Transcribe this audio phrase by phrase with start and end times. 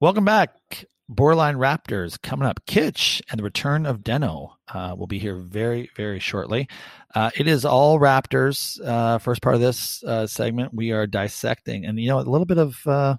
[0.00, 0.84] Welcome back.
[1.08, 2.64] Borderline Raptors coming up.
[2.66, 6.68] Kitch and the return of Deno uh, will be here very, very shortly.
[7.16, 8.80] Uh, it is all Raptors.
[8.80, 12.44] Uh, first part of this uh, segment, we are dissecting, and you know, a little
[12.44, 13.16] bit of uh,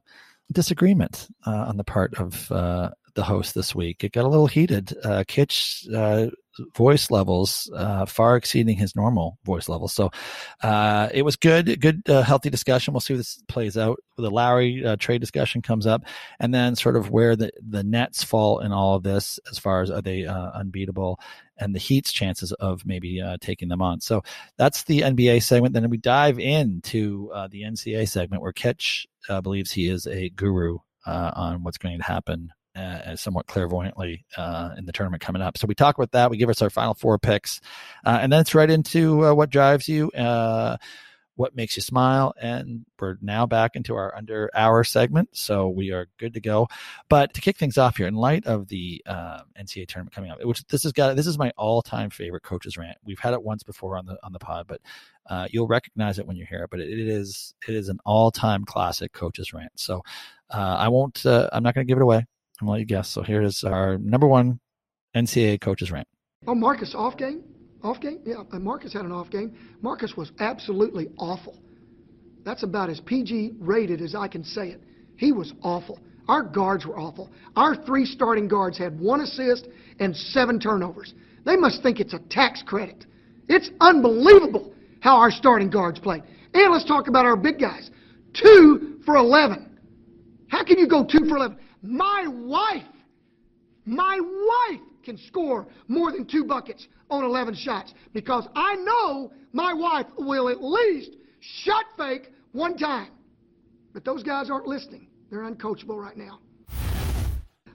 [0.54, 4.05] disagreement uh, on the part of the host this week.
[4.05, 4.96] It got a little heated.
[5.27, 5.86] Kitch
[6.76, 9.94] voice levels uh, far exceeding his normal voice levels.
[9.94, 10.12] So
[10.62, 12.94] uh, it was good, good, uh, healthy discussion.
[12.94, 14.00] We'll see how this plays out.
[14.18, 16.04] The Lowry uh, trade discussion comes up,
[16.40, 19.82] and then sort of where the the Nets fall in all of this, as far
[19.82, 21.20] as are they uh, unbeatable,
[21.58, 24.02] and the Heat's chances of maybe uh, taking them on.
[24.02, 24.23] So
[24.57, 25.73] that's the NBA segment.
[25.73, 29.07] Then we dive into the NCA segment, where Kitch
[29.41, 34.86] believes he is a guru on what's going to happen uh, somewhat clairvoyantly uh, in
[34.86, 35.58] the tournament coming up.
[35.58, 36.30] So we talk about that.
[36.30, 37.62] We give us our final four picks,
[38.05, 40.77] uh, and then it's right into uh, what drives you, uh,
[41.36, 45.30] what makes you smile, and we're now back into our under hour segment.
[45.34, 46.68] So we are good to go.
[47.10, 50.44] But to kick things off here, in light of the uh, NCAA tournament coming up,
[50.44, 52.98] which this has got this is my all time favorite coaches rant.
[53.04, 54.82] We've had it once before on the on the pod, but
[55.52, 56.70] you'll recognize it when you hear it.
[56.70, 59.71] But it, it is it is an all time classic coaches rant.
[59.76, 60.04] So
[60.52, 61.26] I won't.
[61.26, 62.26] I'm not going to give it away.
[62.60, 63.10] I'm gonna let you guess.
[63.10, 64.59] So here is our number one
[65.16, 66.07] NCAA coaches rant.
[66.47, 67.44] Oh, Marcus off game,
[67.84, 68.19] off game.
[68.25, 69.56] Yeah, Marcus had an off game.
[69.81, 71.57] Marcus was absolutely awful.
[72.44, 74.81] That's about as PG rated as I can say it.
[75.18, 76.00] He was awful.
[76.28, 77.31] Our guards were awful.
[77.56, 79.68] Our three starting guards had one assist
[80.00, 81.13] and seven turnovers.
[81.46, 83.06] They must think it's a tax credit.
[83.47, 86.24] It's unbelievable how our starting guards played.
[86.53, 87.90] And let's talk about our big guys.
[88.34, 89.78] Two for 11.
[90.50, 91.57] How can you go two for 11?
[91.81, 92.84] My wife,
[93.85, 99.74] my wife can score more than two buckets on 11 shots because I know my
[99.74, 103.09] wife will at least shot fake one time.
[103.94, 105.08] But those guys aren't listening.
[105.30, 106.40] They're uncoachable right now.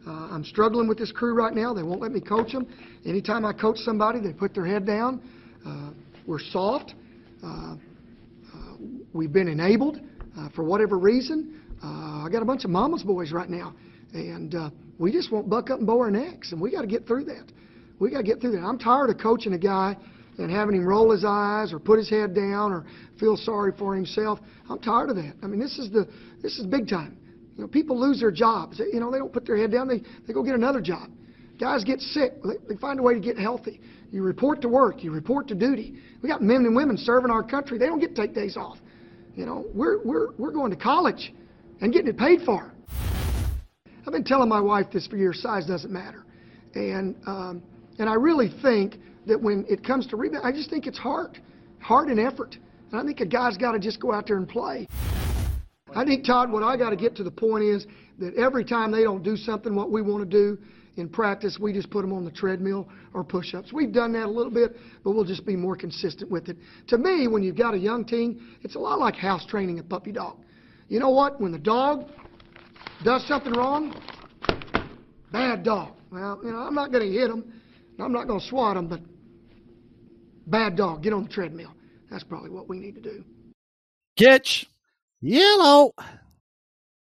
[0.06, 1.72] Uh, I'm struggling with this crew right now.
[1.72, 2.68] They won't let me coach them.
[3.06, 5.22] Anytime I coach somebody, they put their head down.
[5.66, 5.90] Uh,
[6.26, 6.94] we're soft.
[7.42, 7.76] Uh, uh
[9.14, 10.00] we've been enabled
[10.38, 11.60] uh, for whatever reason.
[11.82, 13.74] Uh, I got a bunch of mama's boys right now
[14.14, 16.86] and uh, we just won't buck up and bow our necks, and we got to
[16.86, 17.52] get through that.
[17.98, 18.62] We got to get through that.
[18.62, 19.96] I'm tired of coaching a guy
[20.38, 22.84] and having him roll his eyes or put his head down or
[23.18, 24.40] feel sorry for himself.
[24.68, 25.34] I'm tired of that.
[25.42, 26.08] I mean, this is the
[26.42, 27.18] this is big time.
[27.56, 28.80] You know, people lose their jobs.
[28.80, 29.88] You know, they don't put their head down.
[29.88, 31.10] They they go get another job.
[31.58, 32.32] Guys get sick.
[32.68, 33.80] They, find a way to get healthy.
[34.10, 35.04] You report to work.
[35.04, 35.94] You report to duty.
[36.20, 37.78] We got men and women serving our country.
[37.78, 38.78] They don't get to take days off.
[39.36, 41.32] You know, we're we're we're going to college
[41.80, 42.72] and getting it paid for.
[44.06, 45.40] I've been telling my wife this for years.
[45.40, 46.24] Size doesn't matter,
[46.74, 47.62] and um,
[47.98, 51.38] and I really think that when it comes to rebound, I just think it's heart,
[51.80, 52.56] heart and effort.
[52.90, 54.86] And I think a guy's got to just go out there and play.
[55.94, 57.86] I think Todd, what I got to get to the point is
[58.18, 60.58] that every time they don't do something what we want to do
[60.96, 63.72] in practice, we just put them on the treadmill or push-ups.
[63.72, 66.56] We've done that a little bit, but we'll just be more consistent with it.
[66.88, 69.82] To me, when you've got a young team, it's a lot like house training a
[69.82, 70.36] puppy dog.
[70.88, 71.40] You know what?
[71.40, 72.10] When the dog
[73.02, 73.94] does something wrong,
[75.32, 75.92] bad dog.
[76.10, 77.60] Well, you know, I'm not going to hit him.
[77.98, 79.00] I'm not going to swat him, but
[80.46, 81.72] bad dog, get on the treadmill.
[82.10, 83.24] That's probably what we need to do.
[84.16, 84.66] Kitch.
[85.20, 85.92] Yellow.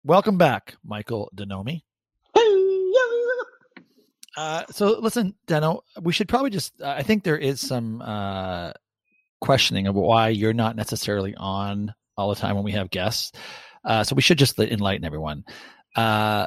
[0.05, 1.83] Welcome back, Michael Denomi.
[4.37, 6.81] Uh, so listen, Deno, we should probably just.
[6.81, 8.73] Uh, I think there is some uh,
[9.41, 13.33] questioning of why you're not necessarily on all the time when we have guests.
[13.87, 15.45] Uh, so we should just enlighten everyone.
[15.95, 16.47] Uh,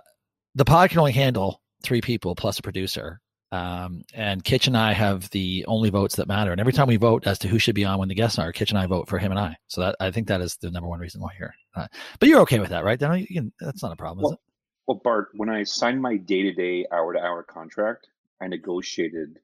[0.55, 3.21] the pod can only handle three people plus a producer.
[3.51, 6.51] Um, and Kitch and I have the only votes that matter.
[6.51, 8.51] And every time we vote as to who should be on when the guests are,
[8.51, 9.57] Kitch and I vote for him and I.
[9.67, 11.55] So that I think that is the number one reason why you're.
[11.75, 11.87] Uh,
[12.19, 12.99] but you're okay with that, right?
[12.99, 14.39] Then you can, that's not a problem, well, is it?
[14.85, 18.07] Well, Bart, when I signed my day-to-day, hour-to-hour contract,
[18.41, 19.39] I negotiated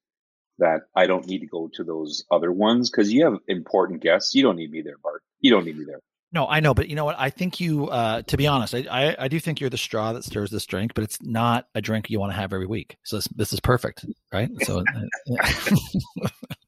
[0.60, 4.36] that I don't need to go to those other ones because you have important guests.
[4.36, 5.24] You don't need me there, Bart.
[5.40, 6.02] You don't need me there.
[6.36, 7.16] No, I know, but you know what?
[7.18, 10.12] I think you, uh, to be honest, I, I, I, do think you're the straw
[10.12, 12.98] that stirs this drink, but it's not a drink you want to have every week.
[13.04, 14.50] So this, this is perfect, right?
[14.64, 14.84] So uh,
[15.42, 15.52] I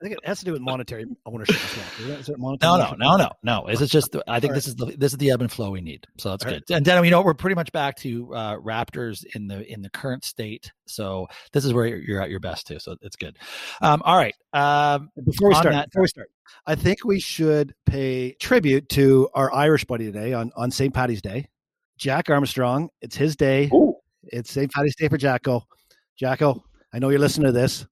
[0.01, 2.17] think it has to do with monetary ownership as well.
[2.17, 3.67] Is it monetary no, no, no, no, no.
[3.67, 4.15] Is it just?
[4.25, 6.07] I think this is the this is the ebb and flow we need.
[6.17, 6.63] So that's All good.
[6.69, 6.77] Right.
[6.77, 9.89] And then you know we're pretty much back to uh, Raptors in the in the
[9.89, 10.71] current state.
[10.85, 12.79] So this is where you're, you're at your best too.
[12.79, 13.37] So it's good.
[13.81, 14.35] Um, all right.
[14.53, 16.29] Um, before we start, that, before we start,
[16.65, 20.93] I think we should pay tribute to our Irish buddy today on, on St.
[20.93, 21.47] Patty's Day,
[21.97, 22.89] Jack Armstrong.
[23.01, 23.69] It's his day.
[23.73, 23.95] Ooh.
[24.23, 24.71] It's St.
[24.71, 25.63] Patty's Day for Jacko.
[26.17, 26.63] Jacko,
[26.93, 27.85] I know you're listening to this.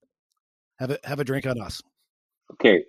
[0.79, 1.81] Have a have a drink on us.
[2.53, 2.83] Okay.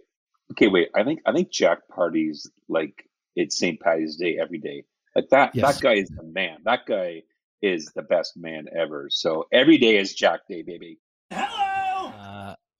[0.52, 0.88] Okay, wait.
[0.94, 3.80] I think I think Jack parties like it's St.
[3.80, 4.84] Patty's Day every day.
[5.14, 5.74] Like that yes.
[5.74, 6.58] that guy is the man.
[6.64, 7.22] That guy
[7.62, 9.08] is the best man ever.
[9.10, 10.98] So every day is Jack Day, baby.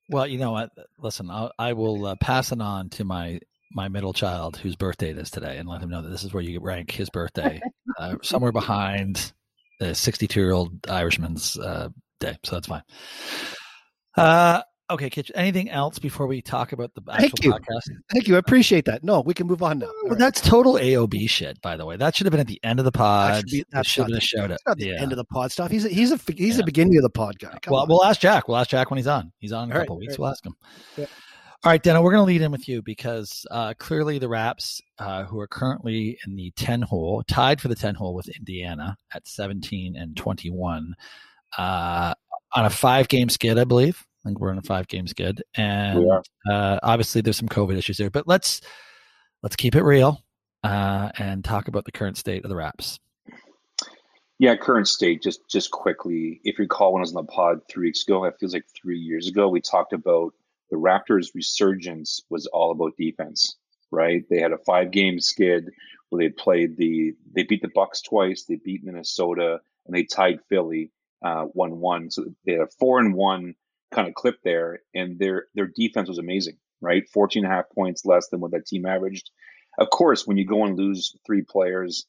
[0.08, 0.70] Well, you know what?
[0.99, 3.41] Listen, I'll, I will uh, pass it on to my
[3.73, 6.32] my middle child whose birthday it is today, and let him know that this is
[6.32, 7.61] where you rank his birthday,
[7.99, 9.32] uh, somewhere behind
[9.81, 11.88] the 62 year old Irishman's uh,
[12.20, 12.37] day.
[12.44, 12.82] So that's fine.
[14.17, 15.32] Uh, Okay, Kitch.
[15.34, 17.52] Anything else before we talk about the actual Thank you.
[17.52, 17.90] podcast?
[18.12, 18.36] Thank you.
[18.36, 19.02] I appreciate that.
[19.02, 19.90] No, we can move on now.
[20.04, 21.96] Well, that's total AOB shit, by the way.
[21.96, 23.32] That should have been at the end of the pod.
[23.32, 24.58] That should be- That that's should have been a shout out.
[24.64, 25.02] Not the Yeah.
[25.02, 25.72] end of the pod stuff.
[25.72, 26.56] He's a, he's a he's Yeah.
[26.58, 27.58] the beginning of the pod guy.
[27.62, 27.88] Come Well, on.
[27.88, 28.46] we'll ask Jack.
[28.46, 29.32] We'll ask Jack when he's on.
[29.38, 30.14] He's on in a All right, couple weeks.
[30.18, 30.54] all We'll ask him.
[30.96, 31.06] Yeah.
[31.64, 34.80] All right, Deno, we're going to lead in with you because uh, clearly the Raps,
[35.00, 38.96] uh, who are currently in the 10 hole, tied for the 10 hole with Indiana
[39.12, 40.94] at 17 and 21
[41.58, 42.14] uh,
[42.54, 44.04] on a five game skid, I believe.
[44.26, 45.40] I think we're on a five game skid.
[45.55, 46.05] And
[46.50, 48.61] uh, obviously there's some COVID issues there, but let's
[49.44, 50.20] let's keep it real
[50.64, 52.99] uh, and talk about the current state of the Raps.
[54.40, 55.23] Yeah, current state.
[55.23, 58.25] Just just quickly, if you recall, when I was on the pod three weeks ago,
[58.25, 60.34] it feels like three years ago, we talked about
[60.70, 63.56] the Raptors' resurgence was all about defense.
[63.93, 64.25] Right?
[64.29, 65.70] They had a five game skid
[66.11, 70.40] where they played the they beat the Bucks twice, they beat Minnesota, and they tied
[70.49, 70.90] Philly
[71.25, 72.11] uh, one one.
[72.11, 73.55] So they had a four and one
[73.92, 76.58] kind of clip there, and their their defense was amazing.
[76.80, 77.08] Right?
[77.08, 79.30] 14 and a half points less than what that team averaged.
[79.78, 82.06] Of course, when you go and lose three players,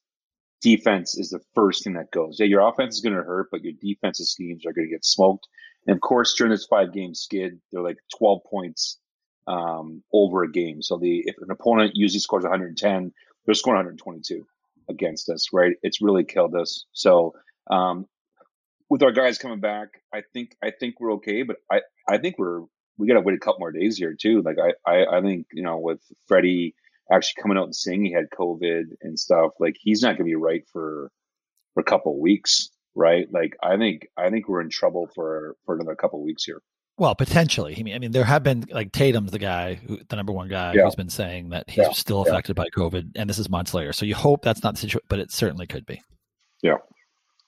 [0.61, 2.37] defense is the first thing that goes.
[2.39, 5.05] Yeah, your offense is going to hurt, but your defensive schemes are going to get
[5.05, 5.47] smoked.
[5.85, 8.99] And of course, during this five game skid, they're like 12 points
[9.47, 10.81] um, over a game.
[10.81, 13.13] So the if an opponent usually scores 110,
[13.45, 14.45] they're scoring 122
[14.89, 15.75] against us, right?
[15.81, 16.85] It's really killed us.
[16.91, 17.33] So
[17.69, 18.05] um,
[18.89, 22.37] with our guys coming back, I think I think we're okay, but I I think
[22.37, 22.61] we're
[22.97, 24.41] we got to wait a couple more days here too.
[24.41, 26.75] Like I I, I think you know with Freddie
[27.11, 30.23] actually coming out and saying he had COVID and stuff, like he's not going to
[30.25, 31.11] be right for
[31.73, 33.27] for a couple of weeks, right?
[33.31, 36.61] Like I think I think we're in trouble for for another couple of weeks here.
[36.99, 37.75] Well, potentially.
[37.79, 40.47] I mean, I mean, there have been like Tatum's the guy, who, the number one
[40.47, 40.85] guy, Yeah.
[40.85, 41.91] who's been saying that he's Yeah.
[41.91, 42.31] still Yeah.
[42.31, 43.93] affected by COVID, and this is months later.
[43.93, 46.01] So you hope that's not the situation, but it certainly could be.
[46.63, 46.77] Yeah.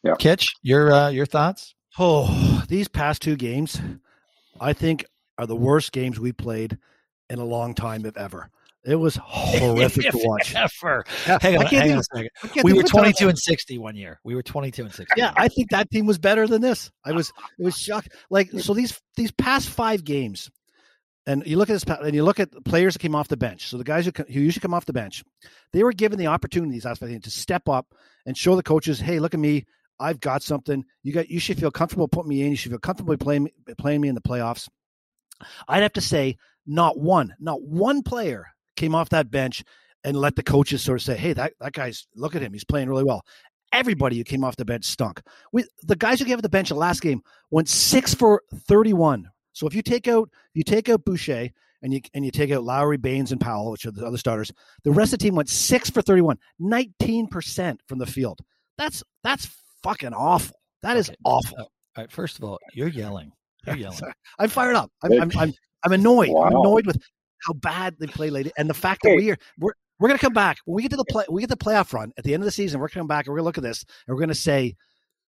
[0.03, 0.15] Yeah.
[0.17, 1.75] Kitch, your uh, your thoughts?
[1.97, 3.79] Oh, these past two games,
[4.59, 5.05] I think,
[5.37, 6.77] are the worst games we played
[7.29, 8.49] in a long time, if ever.
[8.85, 10.55] It was horrific to watch.
[10.55, 11.03] Ever.
[11.25, 12.29] Hang on, hang on a second.
[12.63, 14.19] We were of a time- 22 and 60 one year.
[14.23, 15.13] We were 22 and 60.
[15.17, 16.89] Yeah, I think that team was better than this.
[17.05, 18.09] I was it was shocked.
[18.29, 20.49] Like so these these past five games,
[21.27, 23.35] and you look at this and you look at the players that came off the
[23.35, 23.67] bench.
[23.67, 25.23] So the guys who, who usually come off the bench,
[25.73, 27.93] they were given the opportunities last five games to step up
[28.25, 29.65] and show the coaches, hey, look at me.
[29.99, 30.85] I've got something.
[31.03, 31.29] You got.
[31.29, 32.51] You should feel comfortable putting me in.
[32.51, 34.67] You should feel comfortable playing playing me in the playoffs.
[35.67, 39.63] I'd have to say, not one, not one player came off that bench
[40.03, 42.53] and let the coaches sort of say, "Hey, that that guy's look at him.
[42.53, 43.25] He's playing really well."
[43.71, 45.21] Everybody who came off the bench stunk.
[45.51, 49.29] We the guys who came off the bench the last game went six for thirty-one.
[49.53, 51.49] So if you take out you take out Boucher
[51.81, 54.51] and you and you take out Lowry, Baynes, and Powell, which are the other starters,
[54.83, 58.39] the rest of the team went six for 31, 19 percent from the field.
[58.77, 59.49] That's that's
[59.83, 60.55] fucking awful.
[60.83, 61.17] That is Okay.
[61.25, 61.57] awful.
[61.59, 62.11] All right.
[62.11, 63.31] First of all, you're yelling.
[63.65, 63.97] You're yelling.
[63.97, 64.13] Sorry.
[64.39, 64.91] I'm fired up.
[65.03, 65.53] I'm I'm I'm,
[65.83, 66.29] I'm annoyed.
[66.29, 66.97] I'm annoyed with
[67.45, 69.15] how bad they play lately, and the fact that Hey.
[69.17, 71.25] we are we're we're gonna come back when we get to the play.
[71.29, 72.79] We get the playoff run at the end of the season.
[72.79, 74.75] We're gonna come back and we're gonna look at this and we're gonna say,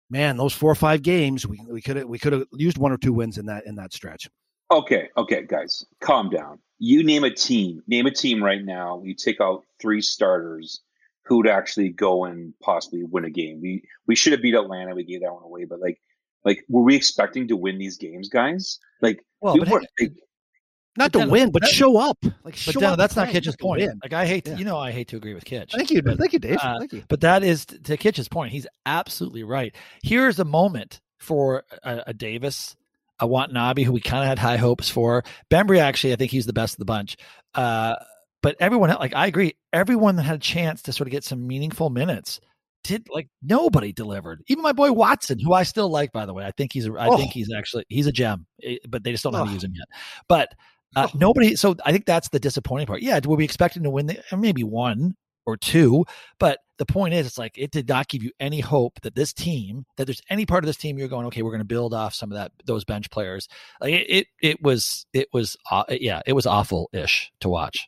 [0.09, 2.91] man, those four or five games we we could have we could have used one
[2.91, 4.29] or two wins in that in that stretch.
[4.72, 6.58] Okay, okay, guys, calm down.
[6.79, 7.84] You name a team.
[7.88, 9.01] Name a team right now.
[9.03, 10.81] You take out three starters
[11.25, 13.60] who would actually go and possibly win a game.
[13.62, 14.96] We we should have beat Atlanta.
[14.96, 16.01] We gave that one away, but like,
[16.44, 18.80] like, were we expecting to win these games, guys?
[19.01, 20.12] Like, Well, we but weren't- like,
[20.98, 22.18] Not But to then- win, but that- show up.
[22.24, 23.80] Like, But show Deno, up that's not Kitch's point.
[23.82, 23.98] win.
[24.04, 24.58] Like I hate, to, Yeah.
[24.58, 25.72] you know, I hate to agree with Kitch.
[25.72, 26.58] Thank you, But- thank you, Dave.
[26.62, 27.04] uh, thank you.
[27.08, 28.51] But that is to Kitch's point.
[28.51, 29.74] He's absolutely right.
[30.04, 32.75] Here's a moment for a, a Davis,
[33.22, 35.24] a Watanabe, who we kind of had high hopes for.
[35.50, 37.16] Bembry, actually, I think he's the best of the bunch.
[37.56, 37.96] Uh,
[38.41, 41.45] but everyone, like I agree, everyone that had a chance to sort of get some
[41.48, 42.39] meaningful minutes
[42.83, 43.07] did.
[43.10, 44.41] Like nobody delivered.
[44.48, 46.45] Even my boy Watson, who I still like, by the way.
[46.45, 47.17] I think he's, a, I Oh.
[47.17, 49.53] think he's actually he's a gem, eh, but they just don't know how to Oh.
[49.53, 49.88] use him yet.
[50.27, 50.50] But
[50.95, 51.17] uh, Oh.
[51.17, 51.55] nobody.
[51.55, 53.01] So I think that's the disappointing part.
[53.01, 54.07] Yeah, were we expecting to win?
[54.07, 56.05] The, maybe one or two,
[56.39, 59.33] but the point is, it's like it did not give you any hope that this
[59.33, 61.93] team, that there's any part of this team you're going, okay, we're going to build
[61.93, 63.48] off some of that those bench players.
[63.79, 67.88] Like it, it, it was, it was, uh, yeah, it was awful ish to watch.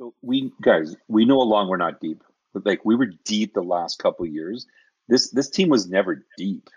[0.00, 2.22] So we guys, we know along we're not deep.
[2.54, 4.66] But like, we were deep the last couple years.
[5.08, 6.68] This this team was never deep.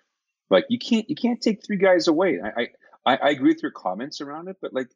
[0.50, 2.40] Like, you can't you can't take three guys away.
[2.44, 2.68] I
[3.06, 4.90] I, I agree with your comments around it, but like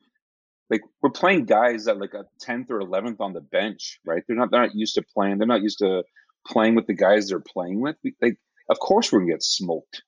[0.69, 4.21] like we're playing guys that like a tenth or eleventh on the bench, right?
[4.27, 5.37] They're not they're not used to playing.
[5.37, 6.03] They're not used to
[6.45, 7.95] playing with the guys they're playing with.
[8.03, 8.37] We, like
[8.69, 10.03] of course we're gonna get smoked.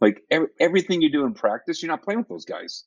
[0.00, 2.84] Like every, everything you do in practice, you're not playing with those guys,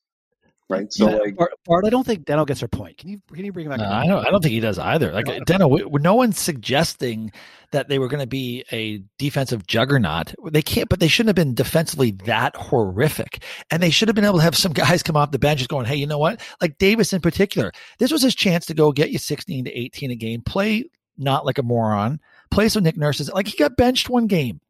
[0.70, 0.92] right?
[0.92, 2.98] So Yeah, like, Bart, Bart, I don't think Deno gets her point.
[2.98, 3.80] Can you can you bring him back?
[3.80, 3.90] No.
[3.90, 4.26] I don't.
[4.26, 5.12] I don't think he does either.
[5.12, 7.32] Like Deno, we- no one's suggesting
[7.72, 10.34] that they were going to be a defensive juggernaut.
[10.52, 13.44] They can't, but they shouldn't have been defensively that horrific.
[13.72, 15.70] And they should have been able to have some guys come off the bench just
[15.70, 16.42] going, "Hey, you know what?
[16.62, 20.12] Like Davis in particular, this was his chance to go get you sixteen to eighteen
[20.12, 22.20] a game, play not like a moron,
[22.52, 23.30] play some Nick Nurses.
[23.32, 24.62] Like he got benched one game.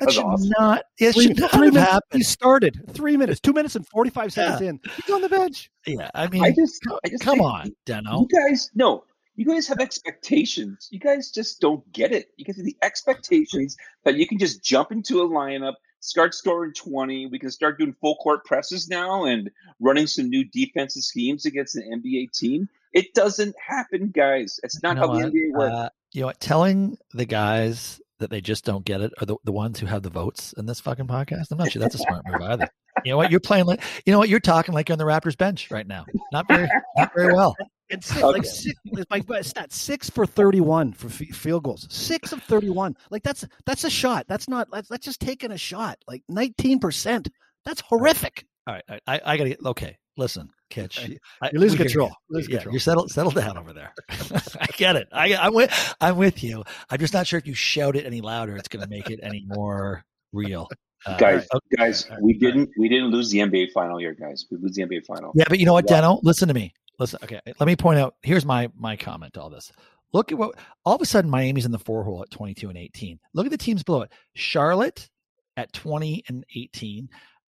[0.00, 0.50] That That should awesome.
[0.58, 0.84] not.
[0.98, 2.18] It Three, should not three have minutes, happened.
[2.18, 4.80] he started three minutes, two minutes and forty five seconds in.
[4.96, 5.70] He's on the bench.
[5.86, 8.20] Yeah, I mean, I just, I just come think on, Deno.
[8.20, 9.04] You guys, no,
[9.36, 10.88] you guys have expectations.
[10.90, 12.28] You guys just don't get it.
[12.36, 16.72] You guys have the expectations that you can just jump into a lineup, start scoring
[16.74, 17.26] 20.
[17.26, 21.76] We can start doing full court presses now and running some new defensive schemes against
[21.76, 22.68] an NBA team.
[22.92, 24.60] It doesn't happen, guys.
[24.62, 25.32] It's not You know how the what?
[25.32, 25.74] NBA works.
[25.74, 26.40] Uh, you know what?
[26.40, 30.02] Telling the guys that they just don't get it are the, the ones who have
[30.02, 31.50] the votes in this fucking podcast.
[31.50, 32.66] I'm not sure that's a smart move either.
[33.04, 33.30] You know what?
[33.30, 34.28] You're playing like you know what?
[34.30, 36.06] You're talking like you're on the Raptors bench right now.
[36.32, 37.54] Not very, not very well.
[37.90, 38.26] And six, Okay.
[38.26, 41.86] like six, it's my my stat six for thirty one for f- field goals.
[41.90, 42.96] Six of thirty one.
[43.10, 44.24] Like that's that's a shot.
[44.26, 44.68] That's not.
[44.72, 45.98] That's, that's just taking a shot.
[46.08, 47.28] Like nineteen percent.
[47.66, 48.46] That's horrific.
[48.66, 49.98] All right, all right, I, I gotta get okay.
[50.16, 52.08] Listen, Kitch, I- You're losing control.
[52.08, 52.14] you.
[52.36, 52.72] Losing yeah, control.
[52.74, 53.92] you're settled settled down over there.
[54.10, 55.08] I get it.
[55.12, 56.64] I, I'm with I'm with you.
[56.90, 59.20] I'm just not sure if you shout it any louder, it's going to make it
[59.22, 60.68] any more real.
[61.06, 61.76] Uh, guys, okay.
[61.76, 64.46] guys, all right, we didn't, we didn't lose the NBA final here, guys.
[64.50, 65.32] We lose the NBA final.
[65.34, 66.00] Yeah, but you know what, Yeah.
[66.00, 66.18] Deno?
[66.22, 66.72] Listen to me.
[66.98, 67.18] Listen.
[67.22, 68.14] Okay, let me point out.
[68.22, 69.70] Here's my my comment to all this.
[70.12, 70.54] Look at what
[70.84, 73.18] all of a sudden Miami's in the four hole at 22 and 18.
[73.34, 74.12] Look at the teams below it.
[74.34, 75.08] Charlotte
[75.56, 77.08] at 20 and 18,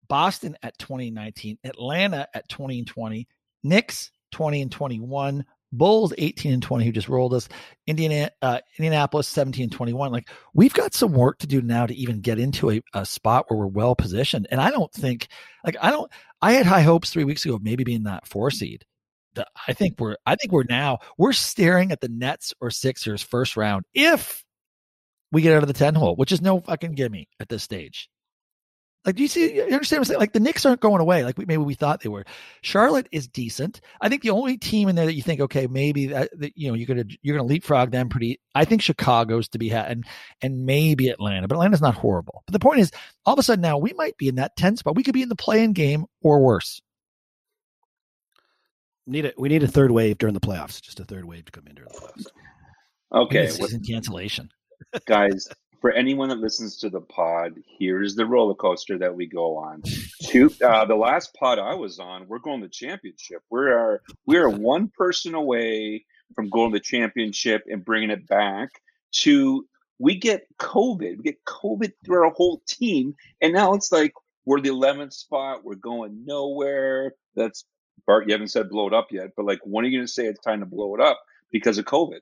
[0.09, 3.29] Boston at 2019, Atlanta at 20 and 20,
[3.63, 7.49] Knicks 20 and 21, Bulls 18 and 20 who just rolled us,
[7.87, 10.13] Indiana uh, Indianapolis 17 and 21.
[10.13, 13.47] Like we've got some work to do now to even get into a, a spot
[13.49, 14.47] where we're well positioned.
[14.51, 15.29] And I don't think
[15.65, 16.11] like I don't
[16.41, 18.85] I had high hopes 3 weeks ago of maybe being that 4 seed.
[19.69, 23.57] I think we're I think we're now we're staring at the Nets or Sixers first
[23.57, 24.45] round if
[25.33, 28.09] we get out of the 10 hole, which is no fucking gimme at this stage.
[29.07, 29.55] Like, do you see?
[29.55, 30.21] You understand what I'm saying?
[30.21, 32.25] Like, the Knicks aren't going away like we, maybe we thought they were.
[32.61, 33.81] Charlotte is decent.
[34.01, 36.69] I think the only team in there that you think, okay, maybe that, that you
[36.69, 38.41] know you're gonna you're gonna leapfrog them pretty.
[38.55, 40.05] I think Chicago's to be had, and
[40.43, 42.43] and maybe Atlanta, but Atlanta's not horrible.
[42.47, 42.91] But the point is,
[43.25, 44.97] all of a sudden now we might be in that 10 spot.
[44.97, 46.83] We could be in the play-in game or worse.
[49.07, 50.83] Need a, we need a third wave during the playoffs.
[50.83, 52.27] Just a third wave to come in during the playoffs.
[53.27, 54.51] Okay, It's what- season cancellation.
[55.07, 55.47] guys,
[55.87, 59.85] for anyone that listens to the pod, here's the roller coaster that we go on.
[60.25, 63.41] Two, uh, the last pod I was on, we're going to championship.
[63.53, 68.27] We are we are one person away from going to the championship and bringing it
[68.27, 68.71] back.
[69.19, 69.65] To
[70.01, 74.13] we get COVID, we get COVID through our whole team, and now it's like
[74.45, 75.63] we're the 11th spot.
[75.63, 77.13] We're going nowhere.
[77.37, 77.65] That's
[78.09, 78.27] Bart.
[78.27, 80.27] You haven't said blow it up yet, but like, when are you going to say
[80.27, 81.21] it's time to blow it up
[81.53, 82.19] because of COVID?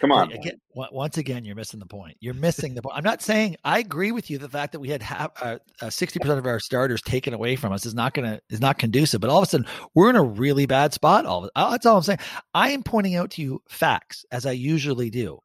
[0.00, 0.32] Come on.
[0.32, 2.16] Again, once again, you're missing the point.
[2.20, 2.96] You're missing the point.
[2.96, 4.38] I'm not saying I agree with you.
[4.38, 7.72] The fact that we had half, uh, uh, 60% of our starters taken away from
[7.72, 9.20] us is not going to is not conducive.
[9.20, 11.26] But all of a sudden, we're in a really bad spot.
[11.26, 11.52] All of it.
[11.54, 12.18] Uh, That's all I'm saying.
[12.54, 15.38] I am pointing out to you facts as I usually do.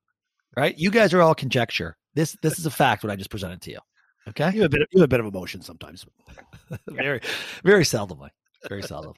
[0.57, 0.77] Right?
[0.77, 1.97] You guys are all conjecture.
[2.15, 3.03] This this is a fact.
[3.03, 3.79] What I just presented to you.
[4.27, 4.51] Okay.
[4.53, 4.81] You have a bit.
[4.81, 6.05] Of, you have a bit of emotion sometimes.
[6.87, 7.21] very,
[7.63, 8.29] very seldomly.
[8.67, 9.15] Very seldomly.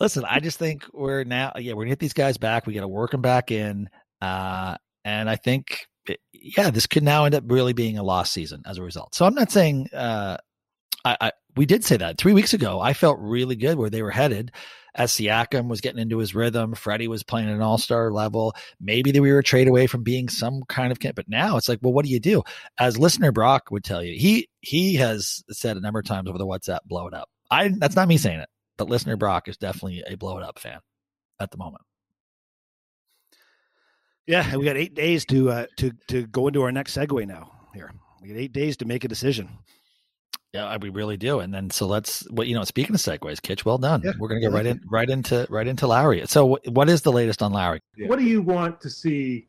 [0.00, 2.66] Listen, I just think we're now, yeah, we're gonna get these guys back.
[2.66, 3.88] We got to work them back in,
[4.24, 8.32] uh, and I think, eh, yeah, this could now end up really being a lost
[8.32, 9.14] season as a result.
[9.14, 10.38] So I'm not saying, uh,
[11.04, 12.80] I, I we did say that three weeks ago.
[12.80, 14.50] I felt really good where they were headed.
[14.96, 18.54] As Siakam was getting into his rhythm, Freddie was playing at an all star level.
[18.80, 21.68] Maybe that we were a trade away from being some kind of, but now it's
[21.68, 22.42] like, well, what do you do?
[22.78, 26.38] As listener Brock would tell you, he he has said a number of times over
[26.38, 27.28] the WhatsApp, blow it up.
[27.50, 30.58] I that's not me saying it, but listener Brock is definitely a blow it up
[30.58, 30.78] fan
[31.40, 31.82] at the moment.
[34.26, 37.26] Yeah, and we got eight days to uh, to to go into our next segue
[37.26, 37.50] now.
[37.74, 39.48] Here, we got eight days to make a decision.
[40.54, 41.40] Yeah, we really do.
[41.40, 44.02] And then so let's well, you know, speaking of segues, Kitch, well done.
[44.04, 44.12] Yeah.
[44.18, 46.24] We're gonna get right in right into right into Lowry.
[46.26, 47.80] So what is the latest on Lowry?
[47.96, 48.06] Yeah.
[48.06, 49.48] What do you want to see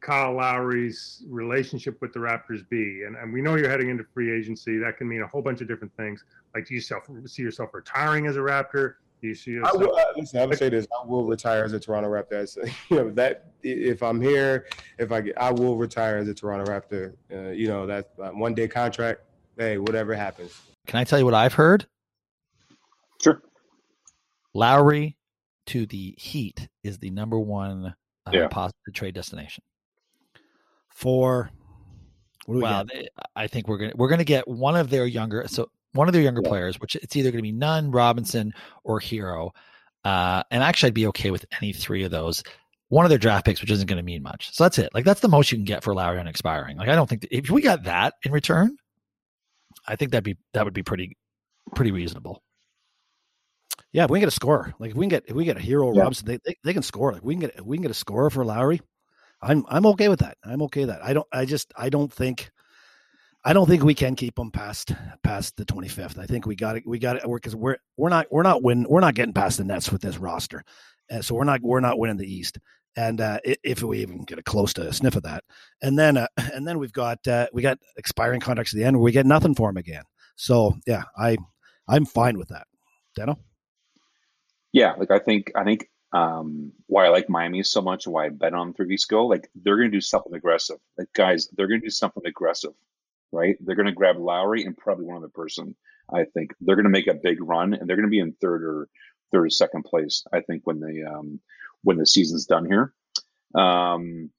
[0.00, 3.02] Kyle Lowry's relationship with the Raptors be?
[3.04, 4.78] And, and we know you're heading into free agency.
[4.78, 6.22] That can mean a whole bunch of different things.
[6.54, 8.94] Like, do you self, see yourself retiring as a Raptor?
[9.20, 11.72] Do you see I will, uh, listen, I would say this: I will retire as
[11.72, 12.30] a Toronto Raptor.
[12.30, 12.56] That's,
[12.90, 14.66] you know that if I'm here,
[14.98, 17.14] if I get, I will retire as a Toronto Raptor.
[17.32, 19.22] Uh, you know that uh, one day contract.
[19.56, 20.60] Hey, whatever happens.
[20.86, 21.86] Can I tell you what I've heard?
[23.22, 23.40] Sure.
[24.52, 25.16] Lowry
[25.66, 27.94] to the Heat is the number one
[28.26, 28.48] uh, Yeah.
[28.48, 29.64] possible trade destination.
[30.90, 31.50] For
[32.44, 35.46] What we well, they, I think we're gonna we're gonna get one of their younger
[35.48, 36.48] so one of their younger Yeah.
[36.50, 38.52] players, which it's either gonna be Nunn, Robinson,
[38.84, 39.50] or Herro.
[40.04, 42.44] Uh, and actually, I'd be okay with any three of those.
[42.88, 44.54] One of their draft picks, which isn't going to mean much.
[44.54, 44.90] So that's it.
[44.94, 46.76] Like that's the most you can get for Lowry on expiring.
[46.76, 48.76] Like I don't think that, if we got that in return,
[49.88, 51.16] I think that'd be that would be pretty
[51.74, 52.44] pretty reasonable.
[53.92, 55.56] Yeah, if we can get a scorer, like if we can get if we get
[55.56, 56.02] a Herro Yeah.
[56.02, 57.12] Robinson, they, they they can score.
[57.14, 58.80] Like we can get we can get a scorer for Lowry.
[59.42, 60.38] I'm I'm okay with that.
[60.44, 61.02] I'm okay with that.
[61.04, 62.50] I don't I just I don't think
[63.46, 66.18] I don't think we can keep them past past the 25th.
[66.18, 66.82] I think we got it.
[66.84, 69.64] We got it because we're we're not we're not win we're not getting past the
[69.64, 70.64] Nets with this roster,
[71.08, 72.58] and so we're not we're not winning the East.
[72.96, 75.44] And uh, if we even get a close to a sniff of that,
[75.80, 78.96] and then uh, and then we've got uh, we got expiring contracts at the end
[78.96, 80.02] where we get nothing for them again.
[80.34, 81.36] So yeah, I
[81.86, 82.66] I'm fine with that.
[83.16, 83.36] Deno?
[84.72, 88.26] Yeah, like I think I think um why I like Miami so much and why
[88.26, 90.78] I bet on three ago, like they're gonna do something aggressive.
[90.98, 92.72] Like guys, they're gonna do something aggressive,
[93.32, 93.56] right?
[93.60, 95.76] They're gonna grab Lowry and probably one other person.
[96.12, 98.88] I think they're gonna make a big run and they're gonna be in third or
[99.32, 101.40] third or second place, I think, when the um
[101.82, 102.92] when the season's done here.
[103.54, 104.30] Um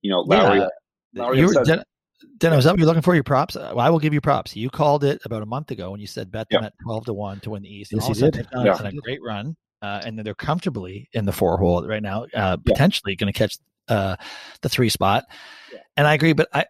[0.00, 0.68] you know, Lowry, Yeah.
[1.14, 3.14] Lowry You has were, said- Den- Deno, is that what you're looking for?
[3.14, 3.56] Your props?
[3.56, 4.54] Uh, well, I will give you props.
[4.56, 6.66] You called it about a month ago when you said bet them Yeah.
[6.68, 7.92] at twelve to one to win the East.
[7.92, 8.34] Yes, all of he did.
[8.34, 8.74] they've done, Yeah.
[8.78, 12.26] done a great run, uh, and then they're comfortably in the four hole right now,
[12.34, 13.58] uh, potentially going to catch
[13.88, 14.14] uh,
[14.60, 15.24] the three spot.
[15.72, 15.80] Yeah.
[15.96, 16.66] And I agree, but I,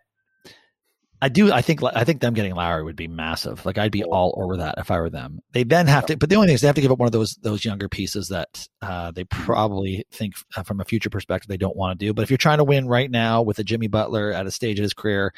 [1.23, 1.53] I do.
[1.53, 3.65] I think I think them getting Lowry would be massive.
[3.65, 5.39] Like I'd be all over that if I were them.
[5.53, 7.07] They then have to, but the only thing is they have to give up one
[7.07, 11.47] of those those younger pieces that uh, they probably think uh, from a future perspective
[11.47, 12.13] they don't want to do.
[12.13, 14.81] But if you're trying to win right now with a Jimmy Butler at a stage
[14.81, 15.33] of his career,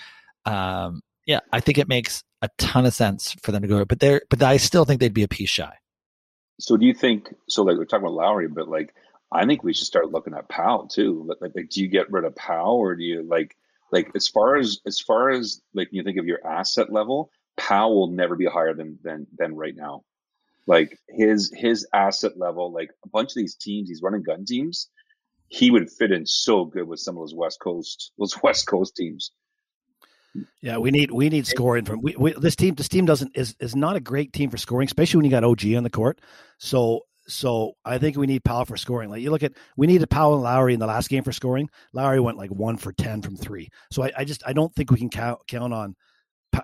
[0.47, 3.85] um, yeah, I think it makes a ton of sense for them to go.
[3.85, 5.75] But they're but I still think they'd be a piece shy.
[6.61, 7.62] So do you think so?
[7.62, 8.95] Like we're talking about Lowry, but like
[9.31, 11.26] I think we should start looking at Powell too.
[11.26, 13.55] Like, like, do you get rid of Powell, or do you like
[13.94, 17.94] like as far as as far as like you think of your asset level, Powell
[17.94, 20.02] will never be higher than than than right now.
[20.66, 24.90] Like his his asset level, like a bunch of these teams, he's running gun teams,
[25.46, 28.96] he would fit in so good with some of those West Coast those West Coast
[28.96, 29.30] teams.
[30.61, 32.74] Yeah, we need we need scoring from we, we, this team.
[32.74, 35.44] This team doesn't is is not a great team for scoring, especially when you got
[35.44, 36.20] OG on the court.
[36.59, 39.10] So so I think we need Powell for scoring.
[39.10, 41.68] Like you look at we needed Powell and Lowry in the last game for scoring.
[41.92, 43.68] Lowry went like one for ten from three.
[43.90, 45.94] So I, I just I don't think we can count count on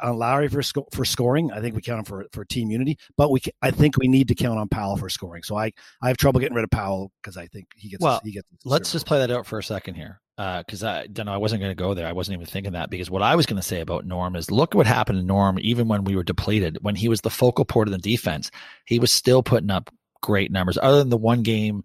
[0.03, 1.51] on Lowry for sco- for scoring.
[1.51, 4.29] I think we count on for for team unity, but we I think we need
[4.29, 5.43] to count on Powell for scoring.
[5.43, 8.21] So I I have trouble getting rid of Powell because I think he gets Well,
[8.25, 8.49] he gets.
[8.65, 11.33] Let's just play that out for a second here, uh, because I don't know.
[11.33, 12.07] I wasn't going to go there.
[12.07, 14.51] I wasn't even thinking that because what I was going to say about Norm is
[14.51, 15.59] look what happened to Norm.
[15.61, 18.51] Even when we were depleted, when he was the focal point of the defense,
[18.85, 19.91] he was still putting up
[20.21, 20.79] great numbers.
[20.81, 21.83] Other than the one game,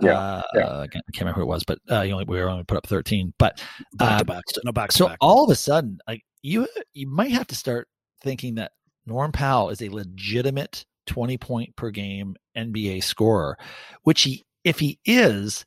[0.00, 0.78] Yeah, uh, yeah.
[0.80, 2.64] I can't I can't remember who it was, but uh, you only we were only
[2.64, 3.32] put up thirteen.
[3.38, 3.62] But
[3.94, 4.44] back uh, to back.
[4.64, 5.18] No back to so back.
[5.20, 7.88] all of a sudden, like you, you might have to start
[8.22, 8.72] thinking that
[9.06, 13.56] Norm Powell is a legitimate twenty point per game NBA scorer,
[14.02, 15.64] which he, if he is,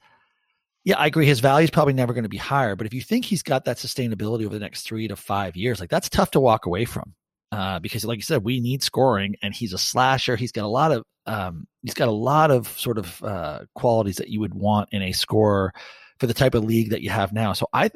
[0.84, 1.25] yeah, I agree.
[1.25, 3.65] His value is probably never going to be higher, but if you think he's got
[3.65, 6.86] that sustainability over the next three to five years, like that's tough to walk away
[6.86, 7.13] from.
[7.51, 10.36] Uh, because like you said, we need scoring and he's a slasher.
[10.36, 14.17] He's got a lot of, um, he's got a lot of sort of, uh, qualities
[14.17, 15.73] that you would want in a scorer
[16.19, 17.53] for the type of league that you have now.
[17.53, 17.89] So I,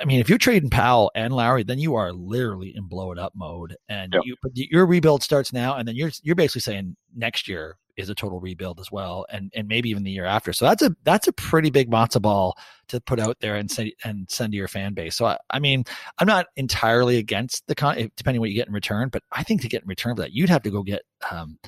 [0.00, 3.18] I mean, if you're trading Powell and Lowry, then you are literally in blow it
[3.18, 4.20] up mode, and Yeah.
[4.24, 4.36] you,
[4.70, 8.40] your rebuild starts now, and then you're you're basically saying next year is a total
[8.40, 10.52] rebuild as well, and and maybe even the year after.
[10.52, 12.56] So that's a that's a pretty big matzo ball
[12.88, 15.16] to put out there and say and send to your fan base.
[15.16, 15.84] So I, I mean,
[16.18, 19.62] I'm not entirely against the con, depending what you get in return, but I think
[19.62, 21.58] to get in return for that, you'd have to go get um,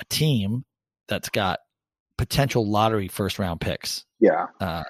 [0.00, 0.64] a team
[1.08, 1.60] that's got
[2.16, 4.04] potential lottery first round picks.
[4.20, 4.84] Yeah, Uh,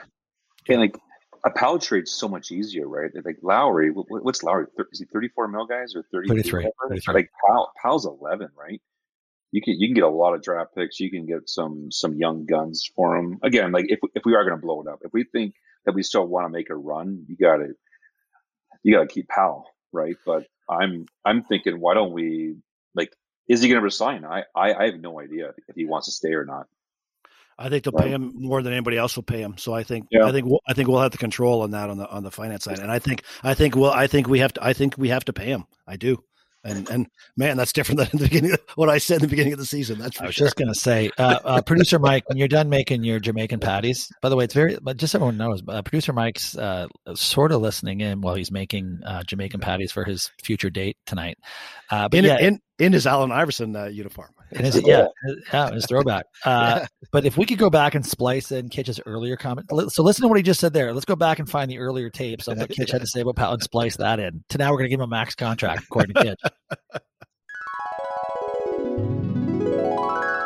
[0.68, 0.96] and like
[1.44, 3.10] a Powell trade's so much easier, right?
[3.24, 4.66] Like Lowry, wh- wh- what's Lowry?
[4.92, 7.14] Is he 34 mil guys or 30, 33, 33.
[7.14, 8.80] Like Powell, Powell's 11, right?
[9.55, 10.99] You can you can get a lot of draft picks.
[10.99, 13.38] You can get some some young guns for him.
[13.45, 15.55] Again, like if if we are going to blow it up, if we think
[15.87, 17.69] that we still want to make a run, you got to
[18.83, 20.17] you got to keep Powell, right?
[20.27, 22.57] But I'm I'm thinking, why don't we
[22.97, 23.12] like?
[23.47, 24.25] Is he going to resign?
[24.25, 26.67] I, I I have no idea if he wants to stay or not.
[27.57, 28.07] I think they'll Right.
[28.07, 29.57] pay him more than anybody else will pay him.
[29.57, 30.25] So I think Yeah.
[30.27, 32.33] I think we'll, I think we'll have the control on that on the on the
[32.33, 32.81] finance side.
[32.81, 35.27] And I think I think well I think we have to I think we have
[35.27, 35.64] to pay him.
[35.87, 36.25] I do.
[36.64, 39.59] And and man, that's different than the beginning what I said in the beginning of
[39.59, 39.98] the season.
[39.98, 40.46] That's I was sure.
[40.46, 44.29] just gonna say, uh, uh, producer Mike, when you're done making your Jamaican patties, by
[44.29, 47.61] the way, it's very, but just so everyone knows, uh, producer Mike's uh, sort of
[47.61, 51.38] listening in while he's making uh, Jamaican patties for his future date tonight.
[51.90, 54.31] Uh, but In, yeah, in in his Allen Iverson uh, uniform.
[54.50, 55.07] It is, yeah,
[55.52, 56.26] yeah, his throwback.
[56.44, 56.87] Uh, yeah.
[57.11, 60.28] But if we could go back and splice in Kitch's earlier comment, so listen to
[60.28, 60.92] what he just said there.
[60.92, 63.37] Let's go back and find the earlier tapes of what Kitch had to say about
[63.37, 64.44] Powell and splice that in.
[64.50, 66.40] To now, we're going to give him a max contract, according to Kitch.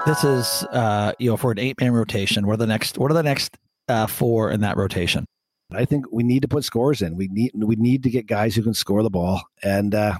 [0.06, 2.46] this is, uh, you know, for an eight man rotation.
[2.46, 2.98] What are the next?
[2.98, 3.56] What are the next
[3.88, 5.24] uh, four in that rotation?
[5.72, 7.16] I think we need to put scores in.
[7.16, 10.14] We need we need to get guys who can score the ball, and uh,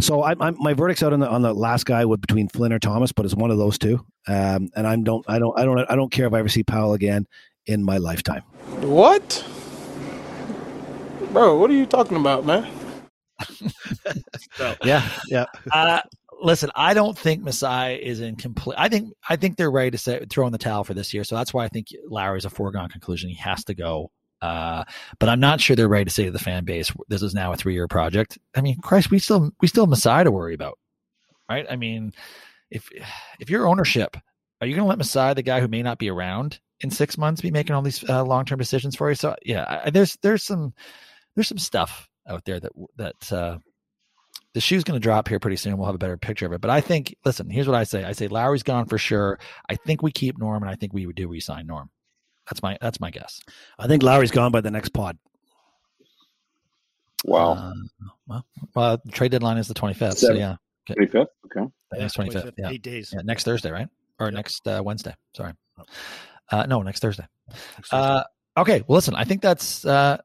[0.00, 2.72] so I, I'm, my verdict's out on the on the last guy with between Flynn
[2.72, 4.04] or Thomas, but it's one of those two.
[4.26, 6.62] Um, and I don't I don't I don't I don't care if I ever see
[6.62, 7.26] Powell again
[7.66, 8.42] in my lifetime.
[8.80, 9.44] What,
[11.32, 11.58] bro?
[11.58, 12.70] What are you talking about, man?
[14.54, 15.46] so, yeah, yeah.
[15.72, 16.00] Uh,
[16.42, 18.76] listen, I don't think Masai is in complete.
[18.78, 21.24] I think I think they're ready to say, throw in the towel for this year.
[21.24, 23.30] So that's why I think Lowry's a foregone conclusion.
[23.30, 24.10] He has to go.
[24.42, 24.84] Uh,
[25.18, 27.52] but I'm not sure they're ready to say to the fan base, this is now
[27.52, 28.38] a three year project.
[28.54, 30.78] I mean, Christ, we still we still have Masai to worry about,
[31.48, 31.66] right?
[31.68, 32.12] I mean,
[32.70, 32.88] if
[33.40, 34.16] if your ownership,
[34.60, 37.16] are you going to let Masai, the guy who may not be around in six
[37.16, 39.14] months, be making all these uh, long term decisions for you?
[39.14, 40.74] So yeah, I, there's there's some
[41.34, 43.58] there's some stuff out there that that uh,
[44.56, 45.76] the shoe's going to drop here pretty soon.
[45.76, 46.60] We'll have a better picture of it.
[46.60, 48.04] But I think, listen, here's what I say.
[48.04, 49.38] I say Lowry's gone for sure.
[49.68, 51.90] I think we keep Norm, and I think we do resign Norm.
[52.48, 53.40] That's my that's my guess.
[53.78, 55.18] I think Lowry's gone by the next pod.
[57.24, 57.52] Wow.
[57.52, 57.72] Uh,
[58.28, 60.16] well, well, the trade deadline is the 25th.
[60.16, 60.56] So yeah.
[60.86, 61.28] Twenty fifth.
[61.46, 61.68] Okay.
[61.94, 62.32] Yeah, next 25th.
[62.32, 62.52] 25th.
[62.56, 62.70] Yeah.
[62.70, 63.12] Eight days.
[63.12, 63.88] Yeah, next Thursday, right?
[64.20, 65.14] Or next uh, Wednesday.
[65.34, 65.52] Sorry.
[66.50, 67.26] Uh, no, next Thursday.
[67.48, 67.96] Next Thursday.
[67.96, 68.22] Uh,
[68.58, 68.84] okay.
[68.86, 69.14] Well, listen.
[69.14, 69.84] I think that's.
[69.84, 70.18] Uh,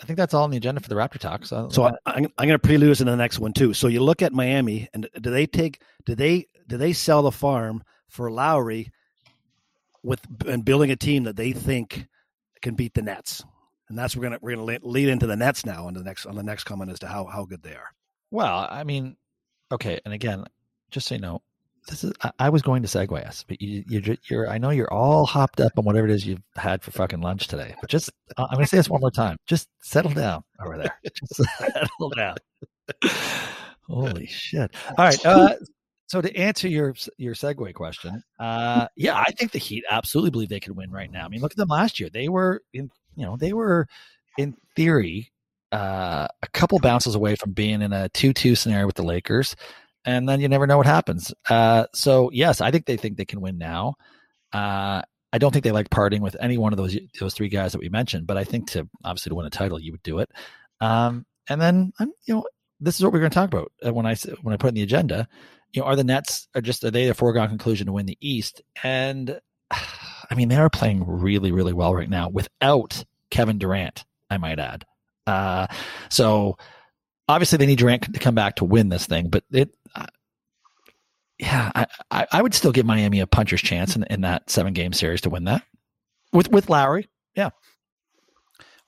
[0.00, 1.44] I think that's all on the agenda for the Raptor talk.
[1.44, 3.74] So, so I, I'm, I'm going to prelude into the next one too.
[3.74, 5.82] So you look at Miami, and do they take?
[6.06, 6.46] Do they?
[6.68, 8.92] Do they sell the farm for Lowry
[10.08, 12.06] with and building a team that they think
[12.62, 13.44] can beat the Nets.
[13.88, 16.34] And that's we're gonna we're gonna lead into the Nets now on the next on
[16.34, 17.90] the next comment as to how how good they are.
[18.30, 19.16] Well, I mean,
[19.70, 20.44] okay, and again,
[20.90, 21.42] just so you know,
[21.88, 24.70] this is I, I was going to segue us, but you you're, you're I know
[24.70, 27.74] you're all hopped up on whatever it is you've had for fucking lunch today.
[27.80, 29.36] But just uh, I'm gonna say this one more time.
[29.46, 30.98] Just settle down over there.
[31.14, 32.36] Just settle down.
[33.88, 34.70] Holy shit!
[34.98, 35.54] All right, uh,
[36.08, 40.48] so to answer your your segue question, uh, yeah, I think the Heat absolutely believe
[40.48, 41.26] they could win right now.
[41.26, 43.86] I mean, look at them last year; they were in, you know, they were
[44.38, 45.30] in theory
[45.70, 49.54] uh, a couple bounces away from being in a two-two scenario with the Lakers,
[50.06, 51.34] and then you never know what happens.
[51.50, 53.94] Uh, so yes, I think they think they can win now.
[54.50, 57.72] Uh, I don't think they like parting with any one of those those three guys
[57.72, 60.20] that we mentioned, but I think to obviously to win a title, you would do
[60.20, 60.30] it.
[60.80, 62.46] Um, and then you know,
[62.80, 64.74] this is what we're going to talk about uh, when I when I put in
[64.74, 65.28] the agenda
[65.72, 68.18] you know, are the Nets are just are they a foregone conclusion to win the
[68.20, 68.62] East?
[68.82, 74.04] And I mean, they are playing really, really well right now without Kevin Durant.
[74.30, 74.84] I might add.
[75.26, 75.66] Uh,
[76.10, 76.58] so
[77.28, 79.70] obviously they need Durant to come back to win this thing, but it.
[79.94, 80.06] Uh,
[81.38, 84.72] yeah, I, I, I would still give Miami a puncher's chance in, in that seven
[84.72, 85.62] game series to win that
[86.32, 87.08] with with Lowry.
[87.36, 87.50] Yeah.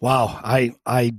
[0.01, 1.15] Wow, I I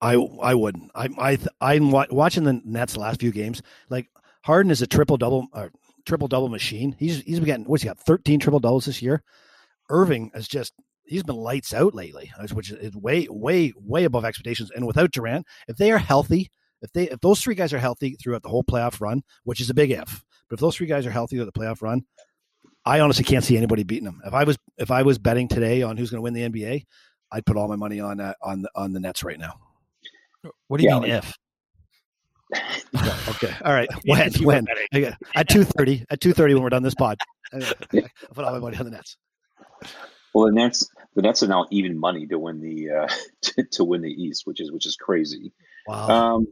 [0.00, 0.90] I I wouldn't.
[0.94, 3.62] I I I'm watching the Nets last few games.
[3.88, 4.08] Like
[4.46, 5.70] Harden is a triple double uh,
[6.04, 6.94] triple double machine.
[7.00, 9.24] He's he's been getting what's he got thirteen triple doubles this year.
[9.90, 10.72] Irving is just
[11.04, 14.70] he's been lights out lately, which is way way way above expectations.
[14.70, 18.16] And without Durant, if they are healthy, if they if those three guys are healthy
[18.22, 21.06] throughout the whole playoff run, which is a big if, but if those three guys
[21.06, 22.04] are healthy throughout the playoff run,
[22.84, 24.20] I honestly can't see anybody beating them.
[24.24, 26.84] If I was if I was betting today on who's going to win the NBA,
[27.32, 29.54] I'd put all my money on uh, on the on the Nets right now.
[30.68, 31.36] What do you yeah, mean like, if?
[33.28, 33.54] Okay.
[33.64, 33.88] All right.
[34.04, 34.32] When?
[34.42, 34.66] when?
[35.34, 36.04] At two thirty.
[36.10, 37.18] At two thirty when we're done this pod.
[37.52, 37.60] I'll
[38.34, 39.16] put all my money on the Nets.
[40.34, 43.08] Well, the Nets, the Nets are now even money to win the uh,
[43.42, 45.52] to, to win the East, which is which is crazy.
[45.86, 46.36] Wow.
[46.36, 46.46] Um,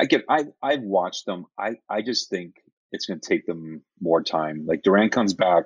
[0.00, 0.24] I get.
[0.28, 1.46] I I've watched them.
[1.58, 2.54] I I just think
[2.92, 4.64] it's going to take them more time.
[4.66, 5.64] Like Durant comes back.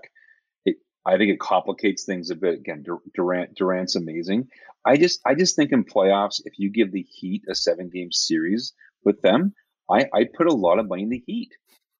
[0.64, 2.60] It, I think it complicates things a bit.
[2.60, 2.84] Again,
[3.14, 4.48] Durant Durant's amazing.
[4.84, 8.10] I just I just think in playoffs, if you give the Heat a seven game
[8.10, 8.72] series
[9.04, 9.54] with them,
[9.92, 11.50] I, I put a lot of money in the Heat.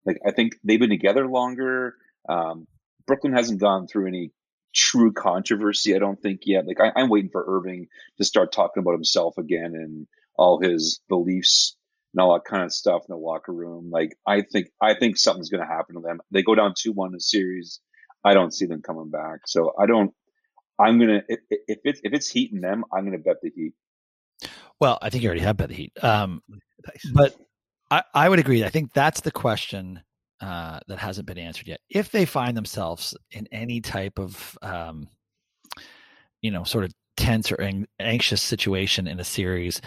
[0.05, 1.97] Like I think they've been together longer.
[2.29, 2.67] Um,
[3.07, 4.33] Brooklyn hasn't gone through any
[4.75, 5.95] true controversy.
[5.95, 6.67] I don't think yet.
[6.67, 11.01] Like I, am waiting for Irving to start talking about himself again and all his
[11.09, 11.77] beliefs
[12.13, 13.91] and all that kind of stuff in the locker room.
[13.91, 16.21] Like I think I think something's going to happen to them.
[16.31, 17.81] They go down two one in the series.
[18.25, 19.41] I don't see them coming back.
[19.47, 20.13] So I don't.
[20.79, 23.75] I'm gonna if, if it's if it's Heat and them, I'm gonna bet the Heat.
[24.81, 25.93] Well, I think you already have bet the Heat.
[26.03, 26.43] Um,
[27.13, 27.37] but
[27.93, 28.65] I, I would agree.
[28.65, 30.01] I think that's the question
[30.41, 31.81] uh, that hasn't been answered yet.
[31.91, 35.09] If they find themselves in any type of, um,
[36.41, 39.83] you know, sort of tense or ang- anxious situation in a series,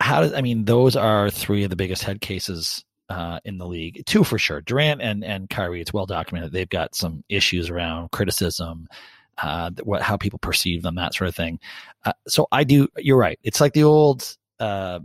[0.00, 0.64] how does I mean?
[0.64, 4.02] Those are three of the biggest head cases uh, in the league.
[4.06, 4.62] Two for sure.
[4.62, 5.82] Durant and and Kyrie.
[5.82, 6.50] It's well documented.
[6.50, 8.88] They've got some issues around criticism,
[9.36, 11.60] uh, what how people perceive them, that sort of thing.
[12.06, 12.88] Uh, so I do.
[12.96, 13.38] You're right.
[13.42, 15.00] It's like the old uh,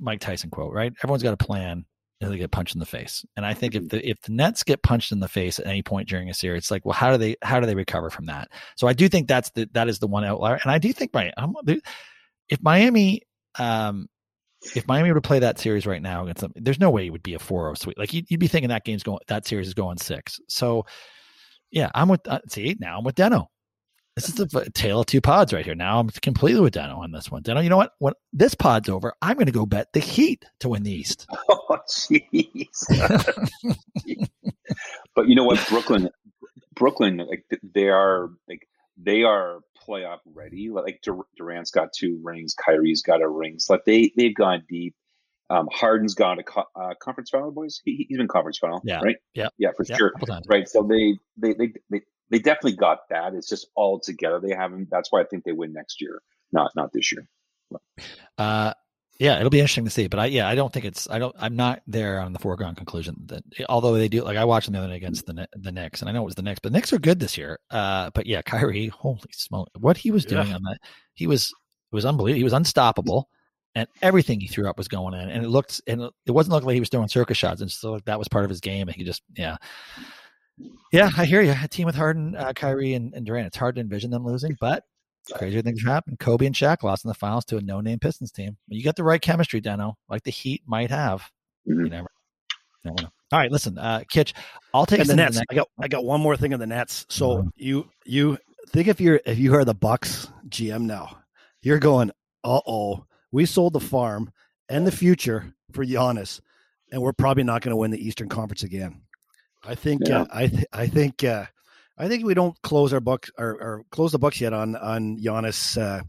[0.00, 0.92] Mike Tyson quote, right?
[1.02, 1.84] Everyone's got a plan
[2.20, 3.24] until they get punched in the face.
[3.36, 5.82] And I think if the if the Nets get punched in the face at any
[5.82, 8.26] point during a series, it's like, well, how do they how do they recover from
[8.26, 8.50] that?
[8.76, 10.58] So I do think that's the that is the one outlier.
[10.62, 11.54] And I do think my I'm,
[12.48, 13.22] if Miami
[13.58, 14.08] um
[14.74, 17.10] if Miami were to play that series right now against them, there's no way it
[17.10, 17.98] would be a 4-0 sweep.
[17.98, 20.38] Like you'd, you'd be thinking that game's going, that series is going six.
[20.48, 20.84] So
[21.70, 23.46] yeah, I'm with, uh, see, now I'm with Deno.
[24.20, 25.74] This is the tale of two pods right here.
[25.74, 27.42] Now I'm completely with Deno on this one.
[27.42, 27.94] Deno, you know what?
[28.00, 31.26] When this pod's over, I'm going to go bet the Heat to win the East.
[31.72, 32.84] Oh, jeez.
[35.14, 36.10] but you know what, Brooklyn,
[36.74, 40.68] Brooklyn, like they are like they are playoff ready.
[40.68, 41.00] Like
[41.36, 43.60] Durant's got two rings, Kyrie's got a ring.
[43.60, 44.96] So like they they've gone deep.
[45.48, 47.80] Um, Harden's gone to co- uh, conference final, boys.
[47.84, 49.16] He, has been conference final, yeah, right?
[49.34, 50.12] Yeah, yeah, for yeah, sure.
[50.48, 50.68] Right.
[50.68, 53.34] So they, they they they they definitely got that.
[53.34, 54.40] It's just all together.
[54.40, 54.88] They haven't.
[54.90, 57.26] That's why I think they win next year, not not this year.
[58.38, 58.72] Uh,
[59.20, 60.06] yeah, it'll be interesting to see.
[60.08, 61.08] But I, yeah, I don't think it's.
[61.10, 61.36] I don't.
[61.38, 64.72] I'm not there on the foregone conclusion that although they do, like I watched them
[64.72, 66.72] the other night against the the Knicks, and I know it was the Knicks, but
[66.72, 67.58] the Knicks are good this year.
[67.70, 70.54] Uh, but yeah, Kyrie, holy smoke, what he was doing yeah.
[70.54, 70.78] on that,
[71.12, 71.52] he was
[71.92, 72.38] it was unbelievable.
[72.38, 73.28] He was unstoppable,
[73.74, 76.68] and everything he threw up was going in, and it looked and it wasn't looking
[76.68, 78.96] like he was throwing circus shots, and so that was part of his game, and
[78.96, 79.56] he just yeah.
[80.92, 81.54] Yeah, I hear you.
[81.62, 83.46] A team with Harden, uh, Kyrie, and, and Durant.
[83.46, 84.84] It's hard to envision them losing, but
[85.32, 86.16] Crazier things happen.
[86.18, 88.56] Kobe and Shaq lost in the finals to a no-name Pistons team.
[88.68, 91.30] You got the right chemistry, Deno, like the Heat might have.
[91.68, 91.84] Mm-hmm.
[91.84, 92.08] You never.
[92.86, 94.32] All right, listen, uh, Kitch,
[94.72, 95.36] I'll take the Nets.
[95.36, 97.06] The I got I got one more thing on the Nets.
[97.10, 97.48] So mm-hmm.
[97.56, 101.18] you you think if you're if you are the Bucks GM now,
[101.62, 102.10] you're going,
[102.42, 104.32] uh oh, we sold the farm
[104.68, 106.40] and the future for Giannis,
[106.90, 109.02] and we're probably not going to win the Eastern Conference again.
[109.64, 110.22] I think yeah.
[110.22, 111.46] uh, I th- I think uh,
[111.98, 115.18] I think we don't close our books or, or close the books yet on on
[115.18, 116.02] Giannis uh,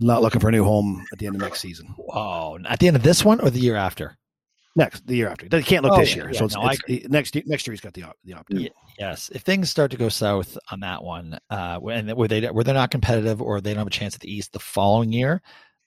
[0.00, 1.94] not looking for a new home at the end of next season.
[1.98, 2.58] Wow!
[2.68, 4.16] At the end of this one or the year after?
[4.76, 5.46] Next, the year after.
[5.50, 7.72] He can't look oh, this yeah, year, yeah, so it's, no, it's next next year.
[7.72, 8.68] He's got the the opt yeah,
[8.98, 12.62] Yes, if things start to go south on that one, uh, and where they where
[12.62, 15.40] they're not competitive or they don't have a chance at the East the following year,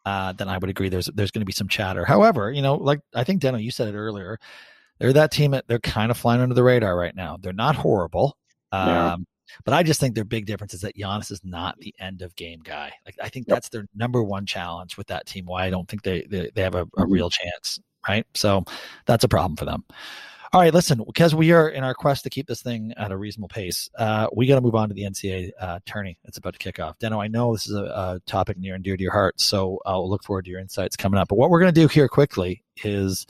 [0.06, 0.90] uh, then I would agree.
[0.90, 2.04] There's there's going to be some chatter.
[2.04, 4.40] However, you know, like I think Deno, you said it earlier,
[5.00, 7.38] they're that team that they're kind of flying under the radar right now.
[7.40, 8.38] They're not horrible.
[8.72, 9.26] Um,
[9.66, 12.36] but I just think their big difference is that Giannis is not the end of
[12.36, 12.92] game guy.
[13.06, 13.56] Like I think yep.
[13.56, 15.46] that's their number one challenge with that team.
[15.46, 17.12] Why I don't think they they, they have a, a mm-hmm.
[17.12, 17.80] real chance.
[18.08, 18.26] Right.
[18.34, 18.64] So
[19.06, 19.84] that's a problem for them.
[20.52, 23.18] All right, listen, because we are in our quest to keep this thing at a
[23.18, 26.54] reasonable pace, uh, we got to move on to the NCAA uh, tourney that's about
[26.54, 26.98] to kick off.
[26.98, 29.78] Deno, I know this is a, a, topic near and dear to your heart, so
[29.86, 31.28] I'll look forward to your insights coming up.
[31.28, 33.28] But what we're going to do here quickly is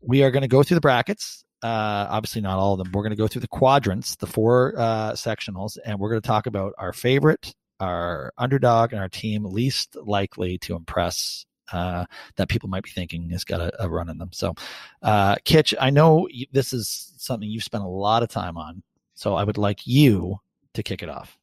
[0.00, 2.92] we are going to go through the brackets uh, obviously not all of them.
[2.92, 6.26] We're going to go through the quadrants, the four uh, sectionals, and we're going to
[6.26, 12.04] talk about our favorite, our underdog, and our team least likely to impress uh,
[12.36, 14.30] that people might be thinking has got a, a run in them.
[14.32, 14.54] So,
[15.02, 18.82] uh, Kitch, I know this is something you've spent a lot of time on,
[19.14, 20.40] so I would like you
[20.74, 21.36] to kick it off.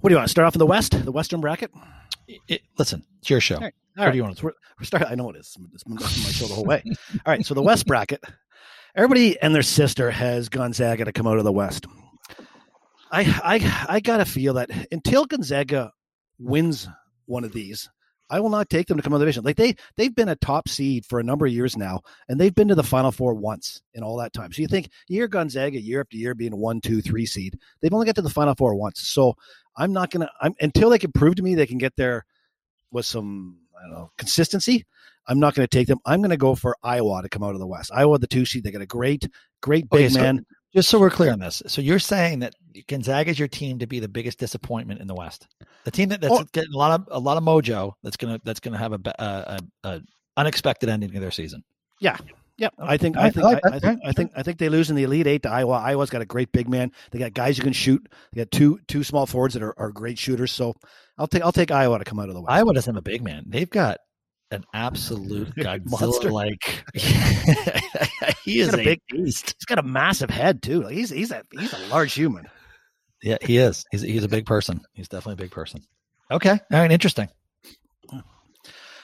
[0.00, 1.70] What do you want to start off in the West, the Western bracket?
[2.26, 3.56] It, it, listen, it's your show.
[3.56, 3.74] All right.
[3.96, 4.12] All right.
[4.12, 4.42] do you want?
[4.42, 5.56] We're, we're start, I know it is.
[5.72, 6.82] It's been my show the whole way.
[6.86, 7.44] All right.
[7.44, 8.22] So the West bracket
[8.94, 11.86] everybody and their sister has Gonzaga to come out of the West.
[13.10, 15.92] I I I gotta feel that until Gonzaga
[16.38, 16.88] wins
[17.26, 17.88] one of these,
[18.30, 19.44] I will not take them to come out of the division.
[19.44, 22.54] Like they they've been a top seed for a number of years now, and they've
[22.54, 24.52] been to the Final Four once in all that time.
[24.52, 27.58] So you think year Gonzaga year after year being one, two, three seed.
[27.80, 29.00] They've only got to the Final Four once.
[29.00, 29.34] So
[29.76, 30.30] I'm not gonna.
[30.40, 32.24] I'm until they can prove to me they can get there
[32.90, 34.86] with some I don't know consistency.
[35.26, 35.98] I'm not going to take them.
[36.04, 37.90] I'm going to go for Iowa to come out of the West.
[37.94, 39.26] Iowa, the two seed, they got a great,
[39.62, 40.44] great big okay, man.
[40.74, 42.54] just so we're clear on this, so you're saying that
[42.88, 45.46] Gonzaga is your team to be the biggest disappointment in the West,
[45.84, 46.44] the team that, that's oh.
[46.52, 47.92] getting a lot of a lot of mojo.
[48.02, 50.02] That's gonna that's gonna have a, a, a
[50.36, 51.62] unexpected ending of their season.
[52.00, 52.18] Yeah,
[52.56, 54.96] yeah, I think I think I, I, think I think I think they lose in
[54.96, 55.74] the Elite Eight to Iowa.
[55.74, 56.92] Iowa's got a great big man.
[57.10, 58.06] They got guys who can shoot.
[58.32, 60.52] They got two two small forwards that are, are great shooters.
[60.52, 60.74] So
[61.18, 62.52] I'll take I'll take Iowa to come out of the West.
[62.52, 63.44] Iowa doesn't have a big man.
[63.48, 63.98] They've got
[64.52, 66.84] an absolute Godzilla like.
[68.44, 69.54] he is a, a, big beast.
[69.58, 70.82] He's got a massive head too.
[70.82, 72.48] Like he's he's a he's a large human.
[73.20, 73.84] Yeah, he is.
[73.90, 74.80] He's he's a big person.
[74.92, 75.82] He's definitely a big person.
[76.30, 77.28] Okay, all right, interesting.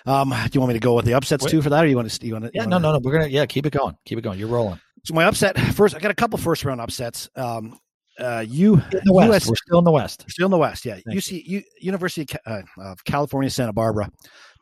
[0.06, 1.50] Um, do you want me to go with the upsets Wait.
[1.50, 2.26] too for that, or you want to?
[2.26, 2.50] You want to?
[2.54, 2.98] Yeah, no, no, no.
[2.98, 3.96] We're gonna yeah, keep it going.
[4.04, 4.38] Keep it going.
[4.38, 4.80] You're rolling.
[5.04, 5.94] So my upset first.
[5.94, 7.28] I got a couple first round upsets.
[7.36, 7.78] Um,
[8.18, 9.30] uh, you in the West.
[9.30, 10.24] US, we're still in the West.
[10.26, 10.84] We're still in the West.
[10.84, 10.94] Yeah.
[10.94, 11.62] Thank UC you.
[11.80, 14.10] University of, uh, of California, Santa Barbara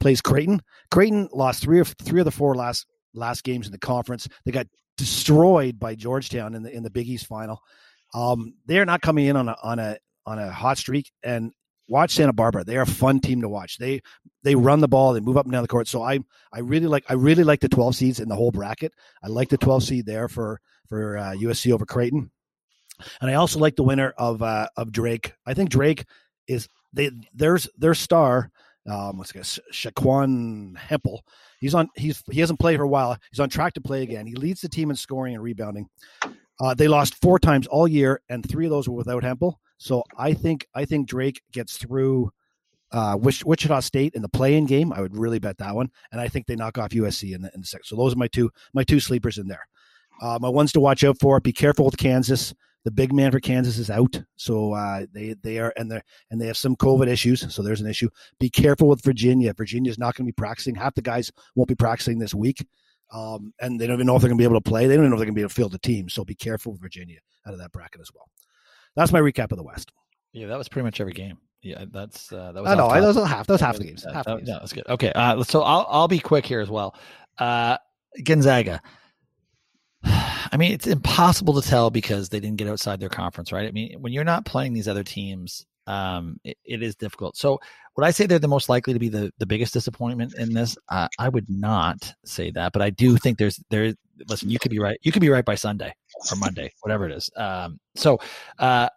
[0.01, 0.61] plays Creighton.
[0.90, 4.29] Creighton lost three of three of the four last last games in the conference.
[4.44, 7.61] They got destroyed by Georgetown in the in the Big East final.
[8.14, 11.11] Um, they are not coming in on a on a on a hot streak.
[11.22, 11.53] And
[11.88, 13.79] watch Santa Barbara; they are a fun team to watch.
[13.79, 14.01] They
[14.42, 15.88] they run the ball, they move up and down the court.
[15.88, 16.20] So I
[16.53, 18.92] I really like I really like the 12 seeds in the whole bracket.
[19.22, 22.31] I like the 12 seed there for for uh, USC over Creighton,
[23.20, 25.33] and I also like the winner of uh, of Drake.
[25.46, 26.05] I think Drake
[26.46, 28.51] is they there's their star.
[28.88, 31.22] Um, what's it, ShanQuan Hemphill.
[31.61, 31.88] He's on.
[31.94, 33.18] He's he hasn't played for a while.
[33.31, 34.27] He's on track to play again.
[34.27, 35.88] He leads the team in scoring and rebounding.
[36.61, 39.61] Uh, they lost four times all year, and three of those were without Hemphill.
[39.79, 42.31] So I think I think Drake gets through
[42.92, 44.92] uh, Wichita State in the play-in game.
[44.92, 47.51] I would really bet that one, and I think they knock off USC in the,
[47.55, 47.85] in the second.
[47.85, 49.66] So those are my two my two sleepers in there.
[50.21, 52.55] Uh, my ones to watch out for: be careful with Kansas.
[52.85, 56.40] The big man for Kansas is out, so uh, they they are and they and
[56.40, 57.53] they have some COVID issues.
[57.55, 58.09] So there's an issue.
[58.40, 59.53] Be careful with Virginia.
[59.53, 60.75] Virginia's not going to be practicing.
[60.75, 62.66] Half the guys won't be practicing this week,
[63.12, 64.87] um, and they don't even know if they're going to be able to play.
[64.87, 66.09] They don't even know if they're going to be able to field the team.
[66.09, 68.29] So be careful with Virginia out of that bracket as well.
[68.97, 69.92] That's my recap of the West.
[70.33, 71.38] Yeah, that was pretty much every game.
[71.62, 72.71] Yeah, that's uh, that was.
[72.71, 72.88] I know.
[72.88, 73.47] I, those are half.
[73.47, 74.05] Those half the games.
[74.05, 74.49] Half that, games.
[74.49, 74.87] Yeah, that's good.
[74.88, 76.94] Okay, uh, so I'll I'll be quick here as well.
[77.38, 77.79] Uh,
[78.23, 78.81] Gonzaga.
[80.05, 83.66] I mean, it's impossible to tell because they didn't get outside their conference, right?
[83.66, 87.37] I mean, when you're not playing these other teams, um, it, it is difficult.
[87.37, 87.59] So,
[87.96, 90.77] would I say they're the most likely to be the, the biggest disappointment in this?
[90.88, 93.94] Uh, I would not say that, but I do think there's there.
[94.29, 94.98] Listen, you could be right.
[95.03, 95.94] You could be right by Sunday
[96.31, 97.31] or Monday, whatever it is.
[97.37, 98.20] Um, so,
[98.59, 98.90] uh,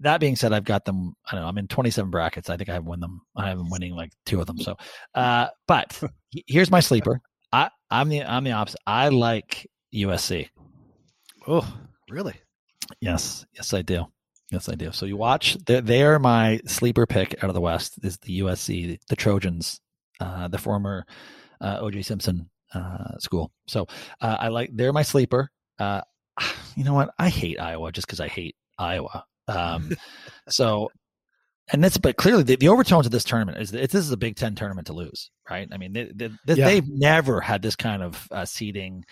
[0.00, 1.14] that being said, I've got them.
[1.30, 1.48] I don't know.
[1.48, 2.50] I'm in 27 brackets.
[2.50, 3.20] I think I have won them.
[3.36, 4.58] I'm winning like two of them.
[4.58, 4.76] So,
[5.14, 6.02] uh, but
[6.48, 7.20] here's my sleeper.
[7.52, 8.80] I, I'm the I'm the opposite.
[8.86, 10.48] I like USC.
[11.46, 11.66] Oh,
[12.10, 12.34] really?
[13.00, 14.06] Yes, yes, I do.
[14.52, 14.92] Yes, I do.
[14.92, 15.56] So you watch.
[15.64, 17.98] They're, they're my sleeper pick out of the West.
[18.02, 19.80] Is the USC, the Trojans,
[20.20, 21.06] uh, the former
[21.62, 23.50] uh, OJ Simpson uh, school.
[23.66, 23.86] So
[24.20, 24.68] uh, I like.
[24.74, 25.50] They're my sleeper.
[25.78, 26.02] Uh,
[26.76, 27.14] you know what?
[27.18, 29.24] I hate Iowa just because I hate Iowa.
[29.48, 29.96] Um,
[30.50, 30.90] so,
[31.72, 34.18] and that's but clearly the, the, overtones of this tournament is that this is a
[34.18, 35.66] Big Ten tournament to lose, right?
[35.72, 36.66] I mean, they, they, yeah.
[36.66, 39.06] they've never had this kind of uh, seeding,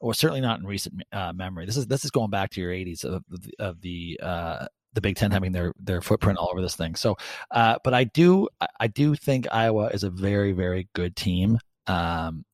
[0.00, 1.66] or certainly not in recent uh, memory.
[1.66, 3.22] This is this is going back to your 80s of,
[3.58, 6.96] of the uh, the Big Ten having their their footprint all over this thing.
[6.96, 7.16] So,
[7.52, 8.48] uh, but I do
[8.80, 11.58] I do think Iowa is a very very good team.
[11.86, 12.44] Um,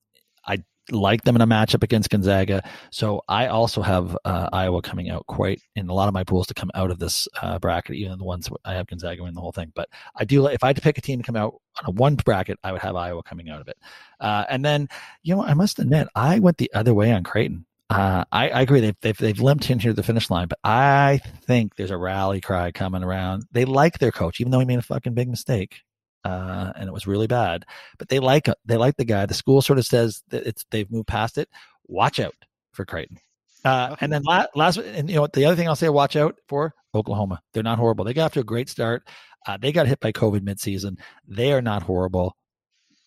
[0.47, 0.59] I
[0.91, 2.63] like them in a matchup against Gonzaga.
[2.91, 6.47] So I also have uh, Iowa coming out quite in a lot of my pools
[6.49, 9.41] to come out of this uh, bracket, even the ones I have Gonzaga in the
[9.41, 9.73] whole thing.
[9.75, 11.91] But I do, if I had to pick a team to come out on a
[11.93, 13.79] one bracket, I would have Iowa coming out of it.
[14.21, 14.89] Uh, and then,
[15.23, 17.65] you know, I must admit, I went the other way on Creighton.
[17.93, 18.81] Uh, I, I, agree.
[18.81, 21.97] They've, they've, they've limped in here to the finish line, but I think there's a
[21.97, 23.45] rally cry coming around.
[23.53, 25.83] They like their coach, even though he made a fucking big mistake
[26.25, 27.65] uh, and it was really bad.
[27.99, 29.27] But they like they like the guy.
[29.27, 31.49] The school sort of says that it's they've moved past it.
[31.87, 32.35] Watch out
[32.73, 33.19] for Creighton.
[33.65, 36.37] Uh, and then last, last, and you know the other thing I'll say, watch out
[36.49, 37.41] for Oklahoma.
[37.53, 38.05] They're not horrible.
[38.05, 39.07] They got off to a great start.
[39.47, 40.99] Uh, they got hit by COVID midseason.
[41.27, 42.37] They are not horrible,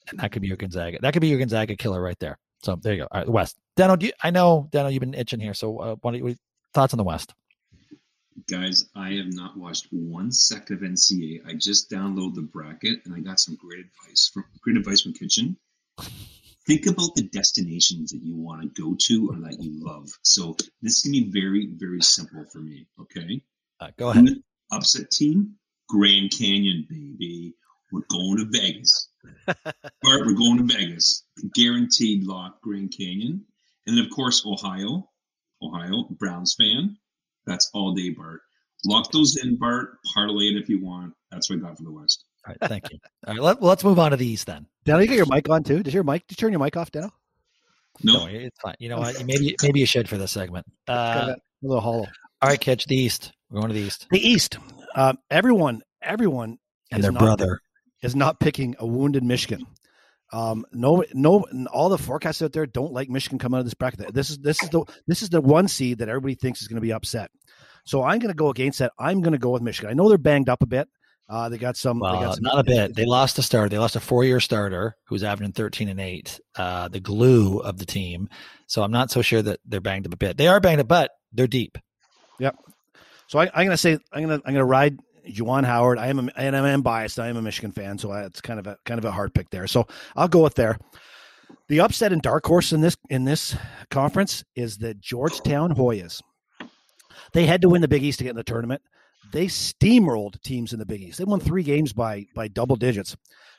[0.10, 1.00] and that could be your Gonzaga.
[1.02, 2.38] That could be your Gonzaga killer right there.
[2.66, 3.08] So there you go.
[3.12, 3.58] All right, West.
[3.78, 5.54] Deno, do you, I know Deno, you've been itching here.
[5.54, 6.36] So uh, what, are you,
[6.74, 7.32] thoughts on the West?
[8.50, 11.48] Guys, I have not watched one second of NCAA.
[11.48, 15.14] I just downloaded the bracket and I got some great advice from great advice from
[15.14, 15.58] Kitchen.
[16.66, 20.10] Think about the destinations that you want to go to or that you love.
[20.24, 22.88] So this can be very, very simple for me.
[23.00, 23.44] Okay.
[23.80, 24.26] Uh, go ahead.
[24.72, 25.54] Upset team,
[25.88, 27.54] Grand Canyon, baby.
[27.92, 29.10] We're going to Vegas.
[29.46, 31.24] Bart, we're going to Vegas.
[31.54, 33.46] Guaranteed lock Grand Canyon.
[33.88, 35.10] And then of course Ohio.
[35.62, 36.98] Ohio, Browns fan.
[37.46, 38.42] That's all day, Bart.
[38.86, 39.98] Lock those in, Bart.
[40.14, 41.14] Parlay it if you want.
[41.32, 42.26] That's what I got for the West.
[42.46, 43.00] All right, thank you.
[43.26, 44.68] All right, let, well, let's move on to the East then.
[44.86, 45.82] Deno, you got your mic on too?
[45.82, 46.28] Does your mic?
[46.28, 47.10] Did you turn your mic off, Deno?
[48.04, 48.76] No, no it's fine.
[48.80, 49.24] You know what?
[49.26, 50.66] Maybe maybe you should for this segment.
[50.88, 52.06] Uh, a little hollow.
[52.42, 53.32] All right, catch the East.
[53.50, 54.08] We're going to the East.
[54.12, 54.58] The East.
[54.96, 56.60] Um, everyone, everyone,
[56.92, 57.62] and their brother
[58.06, 59.66] is not picking a wounded Michigan.
[60.34, 63.74] Um, no, no, all the forecasts out there don't like Michigan coming out of this
[63.74, 64.14] bracket.
[64.14, 66.76] This is this is the this is the one seed that everybody thinks is going
[66.78, 67.30] to be upset.
[67.86, 68.92] So I'm going to go against that.
[68.98, 69.92] I'm going to go with Michigan.
[69.92, 70.88] I know they're banged up a bit.
[71.30, 72.00] Uh, they got some.
[72.00, 72.96] Well, they got some, not a bit.
[72.96, 73.70] They lost a starter.
[73.70, 77.86] They lost a four-year starter who's averaging 13 and eight, uh, the glue of the
[77.86, 78.30] team.
[78.68, 80.38] So I'm not so sure that they're banged up a bit.
[80.38, 81.78] They are banged up, but they're deep.
[82.40, 82.56] Yep.
[83.28, 86.00] So I, am going to say I'm going to I'm going to ride Juwan Howard.
[86.00, 87.20] I am a, and I'm biased.
[87.20, 89.50] I am a Michigan fan, so it's kind of a kind of a hard pick
[89.50, 89.68] there.
[89.68, 90.78] So I'll go with there.
[91.68, 93.56] The upset and dark horse in this in this
[93.90, 96.22] conference is the Georgetown Hoyas.
[97.34, 98.82] They had to win the Big East to get in the tournament.
[99.32, 101.18] They steamrolled teams in the Big East.
[101.18, 103.16] They won three games by by double digits.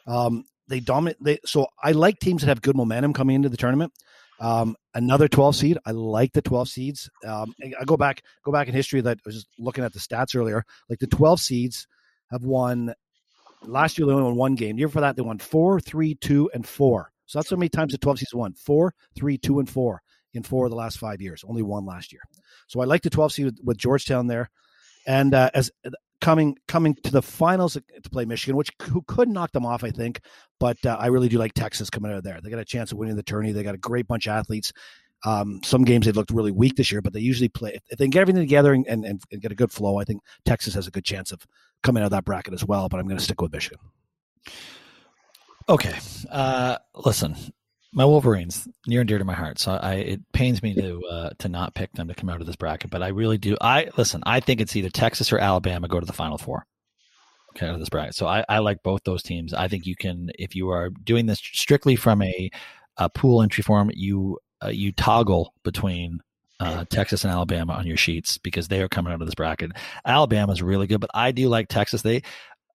[0.06, 1.16] Um, they dominate.
[1.20, 3.92] They so I like teams that have good momentum coming into the tournament.
[4.41, 5.78] Um, another 12 seed.
[5.87, 7.11] I like the 12 seeds.
[7.26, 9.99] Um, I go back, go back in history that I was just looking at the
[9.99, 10.64] stats earlier.
[10.89, 11.87] Like the 12 seeds
[12.30, 12.95] have won
[13.62, 14.07] last year.
[14.07, 14.76] They only won one game.
[14.76, 17.11] The year for that, they won four, three, two, and four.
[17.26, 20.43] So that's how many times the 12 seeds won four, three, two, and four in
[20.43, 21.45] four of the last five years.
[21.49, 22.22] Only one last year.
[22.68, 24.51] So I like the 12 seed with, with Georgetown there.
[25.07, 25.70] And uh, as
[26.20, 29.90] coming coming to the finals to play Michigan, which who could knock them off, I
[29.90, 30.20] think.
[30.58, 32.40] But uh, I really do like Texas coming out of there.
[32.42, 33.52] They got a chance of winning the tourney.
[33.52, 34.72] They got a great bunch of athletes.
[35.24, 38.08] Um, some games they've looked really weak this year, but they usually play if they
[38.08, 39.98] get everything together and, and, and get a good flow.
[39.98, 41.46] I think Texas has a good chance of
[41.82, 42.88] coming out of that bracket as well.
[42.88, 43.78] But I'm going to stick with Michigan.
[45.68, 45.98] Okay,
[46.30, 47.34] uh, listen,
[47.97, 49.59] my Wolverines near and dear to my heart.
[49.59, 52.47] So I it pains me to uh, to not pick them to come out of
[52.47, 53.57] this bracket, but I really do.
[53.61, 54.22] I listen.
[54.26, 56.66] I think it's either Texas or Alabama go to the Final Four.
[57.51, 58.14] Okay, out of this bracket.
[58.14, 59.55] So I, I like both those teams.
[59.55, 62.51] I think you can if you are doing this strictly from a,
[62.99, 66.20] a pool entry form, you uh, you toggle between
[66.61, 69.72] uh, Texas and Alabama on your sheets because they are coming out of this bracket.
[70.05, 72.03] Alabama is really good, but I do like Texas.
[72.03, 72.22] They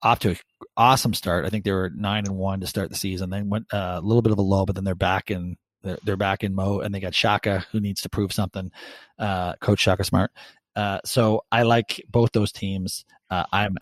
[0.02, 0.38] off to an
[0.78, 1.46] awesome start.
[1.46, 3.30] I think they were nine and one to start the season.
[3.30, 5.98] Then went uh, a little bit of a low, but then they're back in they're,
[6.04, 8.72] they're back in Mo, and they got Shaka who needs to prove something.
[9.18, 10.32] Uh, Coach Shaka Smart.
[10.76, 13.06] Uh, so I like both those teams.
[13.30, 13.78] Uh, I'm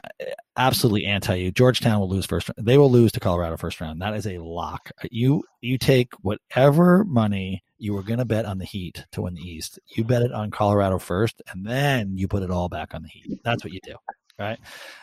[0.57, 1.51] absolutely anti you.
[1.51, 2.51] Georgetown will lose first.
[2.57, 4.01] They will lose to Colorado first round.
[4.01, 4.91] That is a lock.
[5.11, 9.33] You you take whatever money you were going to bet on the Heat to win
[9.33, 9.79] the East.
[9.87, 13.09] You bet it on Colorado first, and then you put it all back on the
[13.09, 13.39] Heat.
[13.43, 13.95] That's what you do
[14.39, 14.59] right?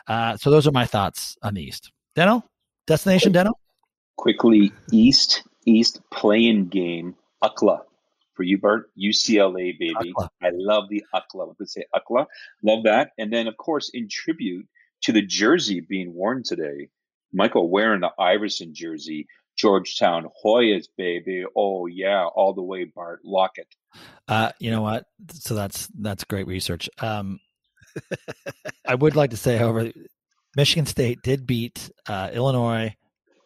[0.07, 1.93] Uh, so those are my thoughts on the East.
[2.17, 2.43] Deno,
[2.87, 3.53] destination Deno.
[4.17, 7.81] Quickly, East East playing game UCLA
[8.35, 8.91] for you, Bart.
[8.99, 10.15] UCLA baby.
[10.43, 11.55] I love the UCLA.
[11.59, 12.27] Let's say UCLA.
[12.63, 13.11] Love that.
[13.19, 14.67] And then of course, in tribute
[15.03, 16.89] to the jersey being worn today,
[17.33, 19.27] Michael wearing the Iverson jersey.
[19.57, 21.45] Georgetown Hoyas, baby.
[21.57, 23.21] Oh yeah, all the way, Bart.
[23.25, 23.69] Lock it.
[24.29, 25.07] Uh, you know what?
[25.33, 26.91] So that's that's great research.
[26.99, 27.41] Um,
[28.87, 29.91] I would like to say, however,
[30.57, 32.95] Michigan State did beat uh, Illinois,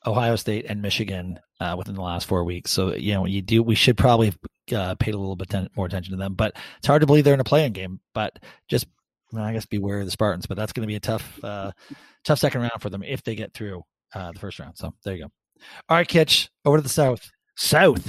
[0.07, 2.71] Ohio State, and Michigan uh, within the last four weeks.
[2.71, 3.63] So you know, you do.
[3.63, 4.33] We should probably
[4.75, 6.35] uh, paid a little bit ten, more attention to them.
[6.35, 8.01] But it's hard to believe they're in a playing game.
[8.15, 8.39] But
[8.69, 8.87] just,
[9.33, 10.47] well, I guess, beware of the Spartans.
[10.47, 11.73] But that's going to be a tough, uh,
[12.25, 13.83] tough second round for them if they get through
[14.15, 14.77] uh, the first round.
[14.77, 15.31] So there you go.
[15.89, 17.31] All right, Kitch, over to the south.
[17.57, 18.09] South.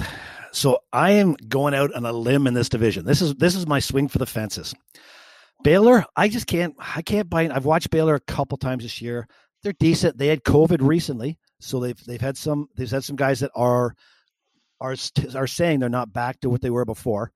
[0.52, 3.04] So I am going out on a limb in this division.
[3.04, 4.74] This is this is my swing for the fences.
[5.62, 6.74] Baylor, I just can't.
[6.78, 7.48] I can't buy.
[7.48, 9.26] I've watched Baylor a couple times this year.
[9.62, 10.18] They're decent.
[10.18, 12.68] They had COVID recently, so they've they've had some.
[12.76, 13.94] They've had some guys that are
[14.80, 14.96] are
[15.34, 17.32] are saying they're not back to what they were before.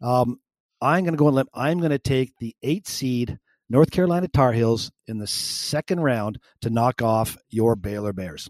[0.00, 0.40] Um,
[0.80, 1.46] I'm going to go and let.
[1.54, 6.38] I'm going to take the eight seed North Carolina Tar Heels in the second round
[6.62, 8.48] to knock off your Baylor Bears.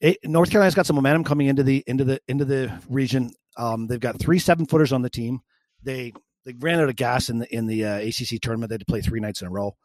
[0.00, 3.30] It, North Carolina's got some momentum coming into the into the into the region.
[3.56, 5.40] Um, they've got three seven footers on the team.
[5.82, 6.12] They
[6.44, 8.68] they ran out of gas in the in the uh, ACC tournament.
[8.68, 9.76] They had to play three nights in a row.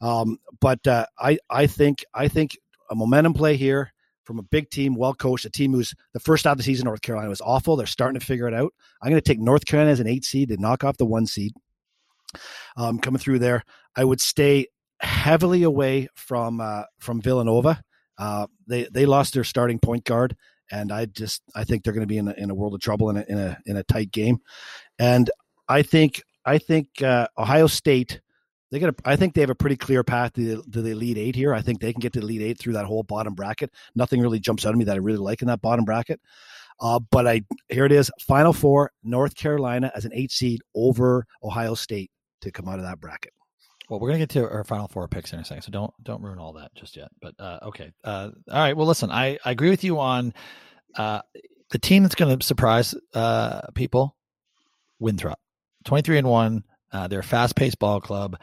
[0.00, 2.56] Um, but uh, I I think I think
[2.90, 3.92] a momentum play here
[4.24, 6.84] from a big team, well coached, a team who's the first half of the season.
[6.84, 7.76] North Carolina was awful.
[7.76, 8.72] They're starting to figure it out.
[9.02, 11.26] I'm going to take North Carolina as an eight seed to knock off the one
[11.26, 11.52] seed.
[12.76, 13.64] Um, coming through there,
[13.96, 14.66] I would stay
[15.00, 17.82] heavily away from uh, from Villanova.
[18.18, 20.36] Uh, they they lost their starting point guard,
[20.70, 22.80] and I just I think they're going to be in a, in a world of
[22.80, 24.40] trouble in a, in a in a tight game.
[24.98, 25.30] And
[25.68, 28.20] I think I think uh, Ohio State
[28.70, 28.94] they got.
[29.04, 31.54] I think they have a pretty clear path to, to the Elite Eight here.
[31.54, 33.70] I think they can get to the Elite Eight through that whole bottom bracket.
[33.94, 36.20] Nothing really jumps out at me that I really like in that bottom bracket.
[36.80, 41.26] Uh, but I here it is, Final Four, North Carolina as an eight seed over
[41.42, 42.10] Ohio State
[42.42, 43.32] to come out of that bracket.
[43.88, 46.22] Well, we're gonna get to our Final Four picks in a second, so don't don't
[46.22, 47.08] ruin all that just yet.
[47.22, 48.76] But uh, okay, uh, all right.
[48.76, 50.34] Well, listen, I, I agree with you on
[50.96, 51.22] uh,
[51.70, 54.14] the team that's to surprise uh, people,
[54.98, 55.38] Winthrop.
[55.84, 56.64] 23 and 1.
[56.90, 58.36] Uh, they're a fast paced ball club.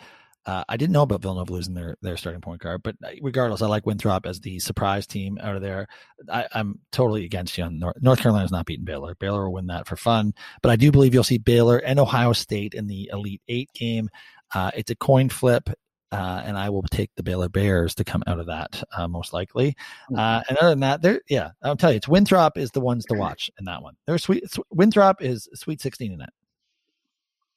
[0.45, 3.67] Uh, I didn't know about Villanova losing their, their starting point guard, but regardless, I
[3.67, 5.87] like Winthrop as the surprise team out of there.
[6.31, 9.15] I, am totally against you on North, North Carolina's not beating Baylor.
[9.15, 12.31] Baylor will win that for fun, but I do believe you'll see Baylor and Ohio
[12.33, 14.07] State in the Elite Eight game.
[14.53, 15.69] Uh, it's a coin flip.
[16.11, 19.33] Uh, and I will take the Baylor Bears to come out of that uh, most
[19.33, 19.75] likely.
[20.07, 20.19] Hmm.
[20.19, 23.03] Uh, and other than that, there, yeah, I'll tell you, it's Winthrop is the ones
[23.05, 23.95] to watch in that one.
[24.05, 24.45] They're sweet.
[24.69, 26.29] Winthrop is Sweet 16 in it.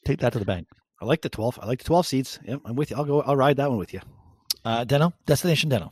[0.08, 0.68] Take that to the bank.
[1.02, 1.58] I like the 12.
[1.60, 2.38] I like the 12 seats.
[2.42, 2.96] Yeah, I'm with you.
[2.96, 3.20] I'll go.
[3.20, 4.00] I'll ride that one with you.
[4.64, 5.90] Uh, Deno, destination Deno.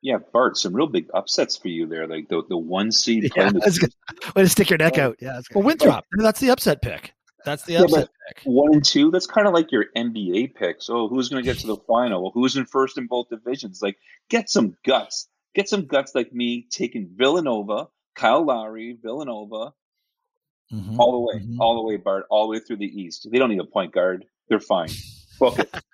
[0.00, 2.06] Yeah, Bart, some real big upsets for you there.
[2.06, 3.30] Like the, the one seed.
[3.36, 3.90] Yeah, the,
[4.34, 5.18] way to stick your neck out.
[5.20, 6.06] Yeah, that's well, Winthrop.
[6.16, 7.12] That's the upset pick.
[7.44, 8.42] That's the upset yeah, pick.
[8.44, 9.10] One and two.
[9.10, 10.88] That's kind of like your NBA picks.
[10.88, 12.22] Oh, who's going to get to the final?
[12.22, 13.82] Well, who's in first in both divisions?
[13.82, 13.98] Like,
[14.30, 15.28] get some guts.
[15.54, 19.74] Get some guts like me taking Villanova, Kyle Lowry, Villanova,
[20.72, 20.98] Mhm.
[20.98, 21.56] all the way, Mhm.
[21.60, 23.26] all the way, Bart, all the way through the East.
[23.30, 24.24] They don't need a point guard.
[24.48, 24.90] They're fine.
[25.38, 25.72] Book it.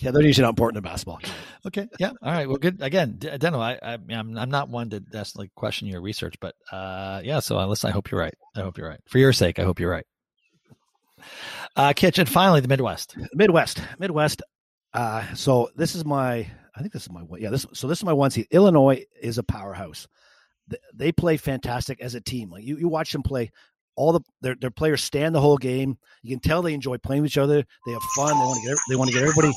[0.00, 1.18] Yeah, they're usually not important in basketball.
[1.66, 1.88] Okay.
[1.98, 2.10] Yeah.
[2.22, 2.46] All right.
[2.46, 2.82] Well, good.
[2.82, 6.54] Again, D- Deno, I, I, I'm, I'm not one to necessarily question your research, but
[6.70, 7.40] uh, yeah.
[7.40, 8.34] So, uh, listen, I hope you're right.
[8.54, 9.00] I hope you're right.
[9.08, 10.04] For your sake, I hope you're right.
[11.74, 13.16] Uh, Kitch, and finally, the Midwest.
[13.32, 14.42] Midwest, Midwest.
[14.92, 17.40] Uh, so this is my, I think this is my one.
[17.40, 17.66] Yeah, this.
[17.72, 18.46] So this is my one seed.
[18.50, 20.06] Illinois is a powerhouse.
[20.94, 22.50] They play fantastic as a team.
[22.50, 23.50] Like you, you watch them play.
[23.96, 25.98] All the their their players stand the whole game.
[26.22, 27.64] You can tell they enjoy playing with each other.
[27.86, 28.38] They have fun.
[28.38, 29.52] They want to get they want to get everybody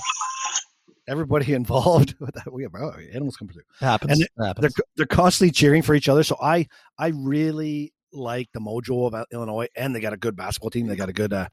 [1.08, 2.16] everybody involved.
[2.52, 3.64] We have oh, animals come through.
[3.80, 4.20] Happens.
[4.20, 4.62] And happens.
[4.62, 6.24] They're they're constantly cheering for each other.
[6.24, 6.68] So I
[6.98, 10.88] I really like the mojo of Illinois, and they got a good basketball team.
[10.88, 11.48] They got a good uh,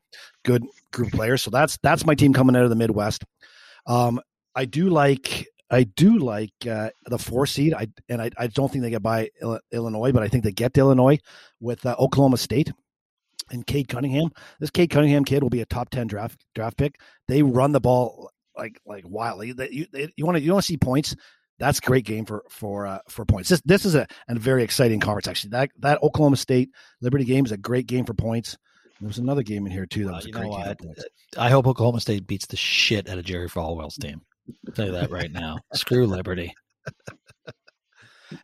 [0.45, 1.43] good group of players.
[1.43, 3.25] So that's that's my team coming out of the Midwest.
[3.87, 4.21] Um,
[4.55, 7.75] I do like I do like uh, the four seed.
[7.75, 9.31] I and I, I don't think they get by
[9.73, 11.19] Illinois, but I think they get to Illinois
[11.61, 12.73] with uh, Oklahoma State
[13.51, 14.31] and Cade Cunningham.
[14.61, 17.01] This Cade Cunningham kid will be a top ten draft draft pick.
[17.29, 19.53] They run the ball like like wildly.
[19.53, 21.17] They, you they, you want to you want to see points.
[21.59, 23.49] That's a great game for for uh, for points.
[23.49, 25.51] This this is a, a very exciting conference actually.
[25.51, 28.57] That that Oklahoma State Liberty game is a great game for points.
[29.01, 30.79] There was another game in here too that Uh, was a great game what?
[31.37, 34.23] I hope Oklahoma State beats the shit out of Jerry Falwell's team.
[34.47, 35.59] You that right now.
[35.73, 36.55] Screw Liberty.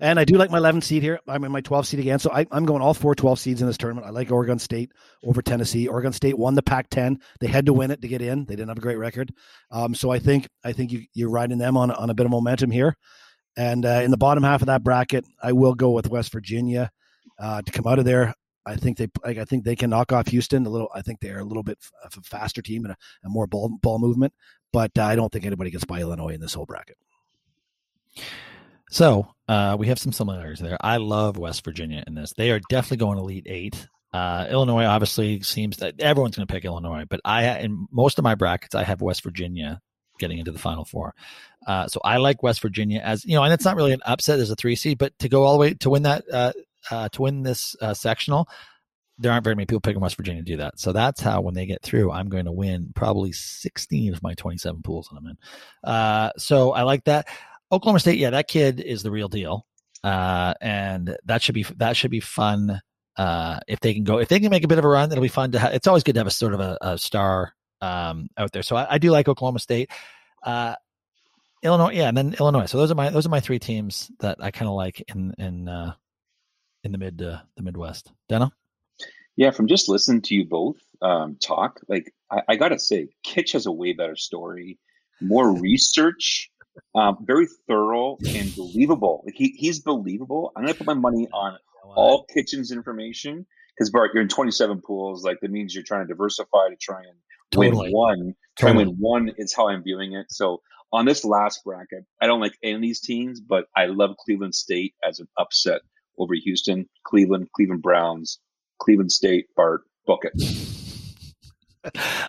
[0.01, 1.19] And I do like my 11 seed here.
[1.27, 2.19] I'm in my 12 seed again.
[2.19, 4.07] So I, I'm going all four 12 seeds in this tournament.
[4.07, 4.93] I like Oregon State
[5.25, 5.89] over Tennessee.
[5.89, 7.19] Oregon State won the Pac 10.
[7.41, 8.45] They had to win it to get in.
[8.45, 9.33] They didn't have a great record.
[9.71, 12.31] Um, so I think I think you, you're riding them on, on a bit of
[12.31, 12.97] momentum here.
[13.57, 16.91] And uh, in the bottom half of that bracket, I will go with West Virginia
[17.39, 18.35] uh, to come out of there.
[18.65, 20.89] I think they like, I think they can knock off Houston a little.
[20.95, 23.77] I think they're a little bit of a faster team and a, a more ball
[23.83, 24.33] ball movement.
[24.73, 26.97] But uh, I don't think anybody gets by Illinois in this whole bracket.
[28.91, 30.77] So uh, we have some similarities there.
[30.81, 32.33] I love West Virginia in this.
[32.37, 33.89] They are definitely going to Elite Eight.
[34.13, 38.25] Uh, Illinois obviously seems that everyone's going to pick Illinois, but I in most of
[38.25, 39.81] my brackets I have West Virginia
[40.19, 41.15] getting into the Final Four.
[41.67, 44.39] Uh, so I like West Virginia as you know, and it's not really an upset
[44.39, 46.53] as a three seed, but to go all the way to win that uh,
[46.91, 48.47] uh, to win this sectional,
[49.23, 50.79] there aren't very many people picking West Virginia to do that.
[50.79, 54.35] So that's how when they get through, I'm going to win probably 16 of my
[54.35, 55.39] 27 pools that I'm in.
[55.85, 57.29] Uh, so I like that.
[57.71, 59.67] Oklahoma State, yeah, that kid is the real deal,
[60.05, 62.81] uh, and that should be that should be fun.
[63.17, 65.23] Uh, if they can go, if they can make a bit of a run, it'll
[65.23, 65.59] be fun to.
[65.59, 68.63] have It's always good to have a sort of a, a star um, out there.
[68.63, 69.91] So I, I do like Oklahoma State,
[70.43, 70.75] uh,
[71.63, 72.67] Illinois, yeah, and then Illinois.
[72.67, 75.35] So those are my those are my three teams that I kind of like in
[75.39, 75.95] in uh,
[76.85, 78.13] in the mid uh, the Midwest.
[78.31, 78.51] Deno,
[79.37, 83.53] Yeah, from just listening to you both um, talk, like I, I gotta say, Kitch
[83.53, 84.79] has a way better story,
[85.21, 86.51] more research,
[86.95, 89.23] um, very thorough and believable.
[89.25, 90.53] Like he, he's believable.
[90.55, 95.25] I'm gonna put my money on all Kitchen's information because Bart, you're in 27 pools.
[95.25, 97.17] Like that means you're trying to diversify to try and
[97.51, 97.89] Totally.
[97.89, 98.35] win one.
[98.59, 100.27] Try and win one is how I'm viewing it.
[100.31, 100.63] So
[100.93, 104.55] on this last bracket, I don't like any of these teams, but I love Cleveland
[104.55, 105.81] State as an upset
[106.19, 108.39] over Houston, Cleveland, Cleveland Browns,
[108.83, 110.33] Cleveland State, Bart, book it.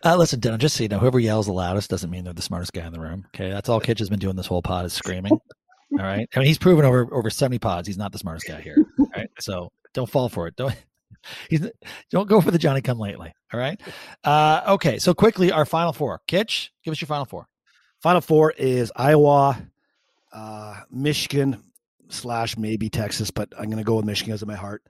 [0.04, 2.42] Uh, listen, Deno, just so you know, whoever yells the loudest doesn't mean they're the
[2.42, 3.26] smartest guy in the room.
[3.36, 5.32] Okay, that's all Kitch has been doing this whole pod is screaming.
[6.00, 8.62] All right, I mean he's proven over over seventy pods he's not the smartest guy
[8.62, 8.84] here.
[9.00, 10.56] All right, so don't fall for it.
[10.56, 10.76] Don't
[11.50, 11.70] he's
[12.10, 13.32] don't go for the Johnny come lately.
[13.54, 13.80] All right.
[14.24, 16.22] Uh, okay, so quickly our final four.
[16.28, 17.48] Kitch, give us your final four.
[18.02, 19.62] Final four is Iowa,
[20.34, 21.64] uh, Michigan
[22.10, 24.84] slash maybe Texas, but I'm going to go with Michigan as in my heart.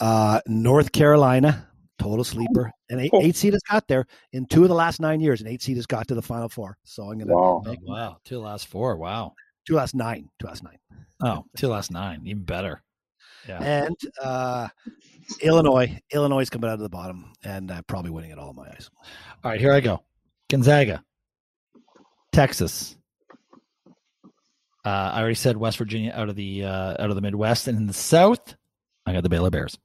[0.00, 1.68] Uh, North Carolina,
[1.98, 5.20] total sleeper, and eight, eight seed has got there in two of the last nine
[5.20, 5.40] years.
[5.40, 6.76] An eight seed has got to the Final Four.
[6.84, 7.62] So I'm going to Wow.
[7.66, 8.96] Oh, wow, two last four.
[8.96, 9.34] Wow.
[9.66, 10.78] two last nine, two last nine,
[11.22, 12.82] Oh, two last nine, even better.
[13.48, 13.62] Yeah.
[13.62, 14.68] and uh,
[15.42, 16.00] Illinois.
[16.12, 18.66] Illinois is coming out of the bottom and uh, probably winning it all in my
[18.68, 18.90] eyes.
[19.44, 20.02] All right, here I go.
[20.50, 21.04] Gonzaga,
[22.32, 22.96] Texas.
[24.84, 27.78] Uh, I already said West Virginia out of the uh, out of the Midwest, and
[27.78, 28.54] in the South,
[29.06, 29.78] I got the Baylor Bears.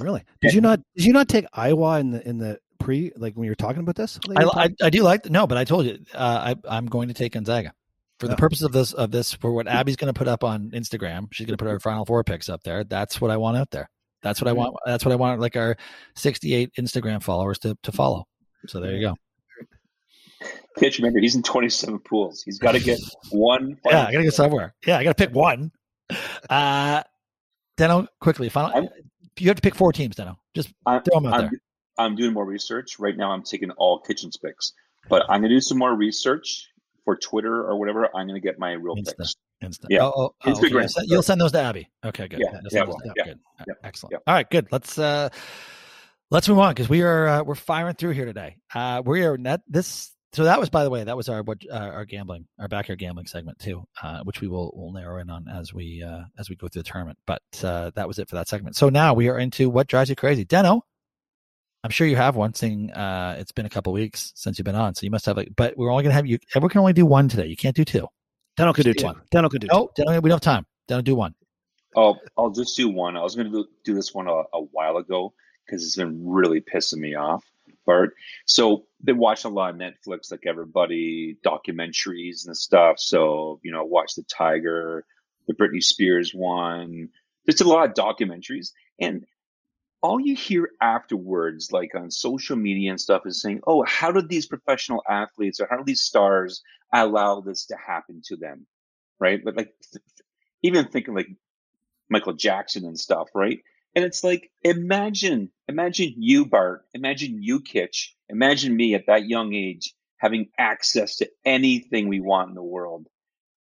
[0.00, 0.22] Really?
[0.40, 0.80] Did you not?
[0.96, 3.80] Did you not take Iowa in the in the pre like when you were talking
[3.80, 4.18] about this?
[4.36, 7.14] I, I, I do like no, but I told you uh, I, I'm going to
[7.14, 7.72] take Gonzaga
[8.18, 8.36] for the Oh.
[8.36, 11.28] purpose of this of this for what Abby's going to put up on Instagram.
[11.32, 12.84] She's going to put her Final Four picks up there.
[12.84, 13.90] That's what I want out there.
[14.22, 14.74] That's what I want.
[14.86, 15.40] That's what I want.
[15.40, 15.76] Like our
[16.16, 18.24] 68 Instagram followers to to follow.
[18.68, 19.14] So there you go.
[20.78, 22.42] Kitch, remember, he's in 27 pools.
[22.42, 22.98] He's got to get
[23.30, 23.76] one.
[23.84, 24.74] Yeah, I gotta go somewhere.
[24.86, 25.70] Yeah, I gotta pick one.
[26.50, 27.02] Uh
[27.78, 28.70] Deno, quickly, final.
[28.74, 28.88] I'm-
[29.38, 30.36] you have to pick four teams, Deno.
[30.54, 31.60] Just I'm, throw them out I'm, there.
[31.98, 33.32] I'm doing more research right now.
[33.32, 34.72] I'm taking all kitchens picks,
[35.08, 36.68] but I'm gonna do some more research
[37.04, 38.08] for Twitter or whatever.
[38.16, 39.16] I'm gonna get my real Insta.
[39.18, 39.36] picks.
[39.60, 39.92] Instant.
[39.92, 40.04] Yeah.
[40.06, 40.68] Oh, oh, oh, okay.
[40.68, 41.88] You'll send- You'll send those to Abby.
[42.04, 42.40] Okay, good.
[42.40, 43.38] Yeah, yeah, to yeah, Good.
[43.68, 44.16] yeah, Excellent.
[44.26, 44.66] All right, good.
[44.72, 45.28] Let's uh
[46.30, 48.56] let's move on because we are uh, we're firing through here today.
[48.74, 51.58] Uh we are net this so that was by the way that was our what
[51.70, 55.28] uh, our gambling our backyard gambling segment too uh which we will will narrow in
[55.30, 58.28] on as we uh as we go through the tournament but uh that was it
[58.28, 60.80] for that segment so now we are into what drives you crazy deno
[61.84, 64.74] i'm sure you have one seeing uh it's been a couple weeks since you've been
[64.74, 66.92] on so you must have like but we're only gonna have you everyone can only
[66.92, 68.06] do one today you can't do two
[68.58, 69.06] Deno could do Just two.
[69.06, 69.22] one.
[69.34, 69.74] Deno could do two.
[69.74, 71.34] no Deno, we don't have time Deno, do one
[71.94, 73.16] Oh, I'll just do one.
[73.16, 75.34] I was going to do, do this one a, a while ago
[75.66, 77.44] because it's been really pissing me off,
[77.86, 78.14] Bart.
[78.46, 82.98] So they watch a lot of Netflix, like everybody, documentaries and stuff.
[82.98, 85.04] So you know, watch the Tiger,
[85.46, 87.08] the Britney Spears one.
[87.46, 88.70] There's a lot of documentaries,
[89.00, 89.24] and
[90.02, 94.28] all you hear afterwards, like on social media and stuff, is saying, "Oh, how did
[94.28, 96.62] these professional athletes or how did these stars
[96.92, 98.66] allow this to happen to them?"
[99.20, 99.40] Right?
[99.44, 99.74] But like,
[100.62, 101.28] even thinking like
[102.10, 103.60] Michael Jackson and stuff, right?
[103.94, 109.54] And it's like, imagine, imagine you, Bart, imagine you, Kitch, imagine me at that young
[109.54, 113.06] age having access to anything we want in the world.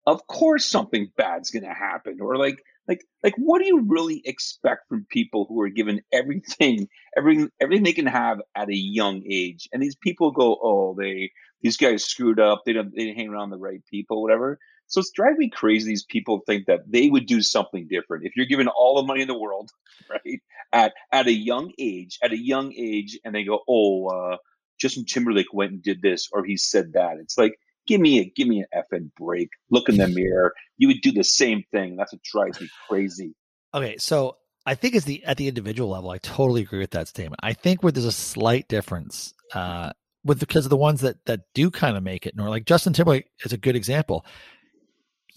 [0.05, 2.19] Of course, something bad's going to happen.
[2.21, 6.87] Or like, like, like, what do you really expect from people who are given everything,
[7.17, 9.69] everything, everything they can have at a young age?
[9.71, 12.63] And these people go, oh, they, these guys screwed up.
[12.65, 14.57] They don't, they didn't hang around the right people, whatever.
[14.91, 15.89] So it's driving me crazy.
[15.89, 19.21] These people think that they would do something different if you're given all the money
[19.21, 19.71] in the world,
[20.09, 20.41] right?
[20.71, 24.37] At at a young age, at a young age, and they go, "Oh, uh,
[24.79, 27.53] Justin Timberlake went and did this, or he said that." It's like,
[27.87, 29.49] give me a give me an effing break.
[29.69, 30.53] Look in the mirror.
[30.77, 31.95] You would do the same thing.
[31.95, 33.33] That's what drives me crazy.
[33.73, 37.07] Okay, so I think it's the at the individual level, I totally agree with that
[37.07, 37.39] statement.
[37.41, 39.91] I think where there's a slight difference uh,
[40.23, 42.93] with because of the ones that that do kind of make it, nor like Justin
[42.93, 44.25] Timberlake is a good example.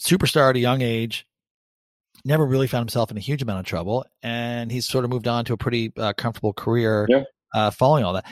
[0.00, 1.26] Superstar at a young age,
[2.24, 5.28] never really found himself in a huge amount of trouble, and he's sort of moved
[5.28, 7.24] on to a pretty uh, comfortable career Yeah.
[7.54, 8.26] uh, following all that.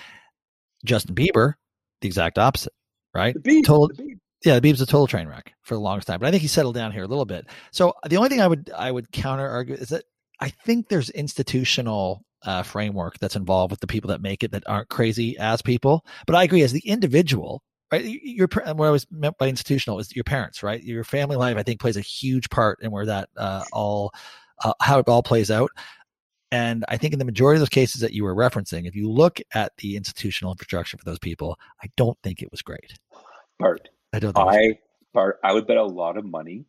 [0.84, 1.54] Justin Bieber,
[2.00, 2.72] the exact opposite,
[3.14, 3.36] right?
[3.42, 6.26] The Total- the yeah, the Beeb's a total train wreck for the longest time, but
[6.26, 7.46] I think he settled down here a little bit.
[7.70, 10.02] So the only thing I would I would counter argue is that
[10.40, 14.64] I think there's institutional uh, framework that's involved with the people that make it that
[14.66, 16.04] aren't crazy as people.
[16.26, 17.62] But I agree as the individual,
[17.92, 18.04] right?
[18.04, 20.82] Your what I was meant by institutional is your parents, right?
[20.82, 24.12] Your family life, I think, plays a huge part in where that uh, all
[24.64, 25.70] uh, how it all plays out.
[26.50, 29.10] And I think in the majority of those cases that you were referencing, if you
[29.10, 32.98] look at the institutional infrastructure for those people, I don't think it was great.
[33.58, 34.34] Bart, I don't.
[34.34, 34.78] Think I
[35.14, 36.64] Bart, I would bet a lot of money.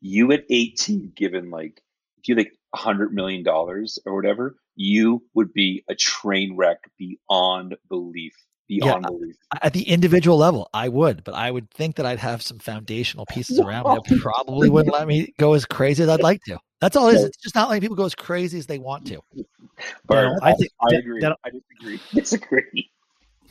[0.00, 1.82] You at 18, given like
[2.18, 6.78] if you like a hundred million dollars or whatever, you would be a train wreck
[6.98, 8.34] beyond belief.
[8.68, 9.36] Beyond belief.
[9.62, 13.24] at the individual level, I would, but I would think that I'd have some foundational
[13.30, 16.58] pieces around me that probably wouldn't let me go as crazy as I'd like to.
[16.80, 17.24] That's all it is.
[17.24, 19.20] It's just not letting people go as crazy as they want to.
[20.10, 21.20] I think- I agree.
[21.20, 22.00] that- I disagree.
[22.20, 22.90] Disagree.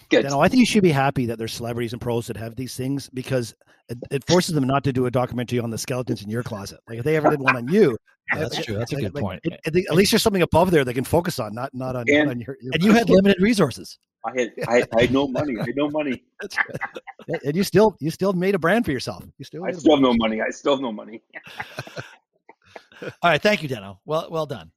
[0.09, 0.23] Good.
[0.23, 2.55] You know, I think you should be happy that there's celebrities and pros that have
[2.55, 3.53] these things because
[3.89, 6.79] it, it forces them not to do a documentary on the skeletons in your closet.
[6.87, 7.97] Like if they ever did one on you,
[8.33, 8.77] Yeah, that's true.
[8.77, 9.41] That's a like- good like, point.
[9.43, 12.05] it- it- at least there's something above there they can focus on, not not on,
[12.07, 13.97] not And- on your, your And you had limited resources.
[14.25, 15.57] I had I, I had no money.
[15.59, 16.23] I had no money.
[17.45, 19.23] and you still you still made a brand for yourself.
[19.37, 20.41] You still I still have no money.
[20.41, 21.21] I still have no money.
[23.01, 23.99] All right, thank you, Deno.
[24.05, 24.71] Well, well done,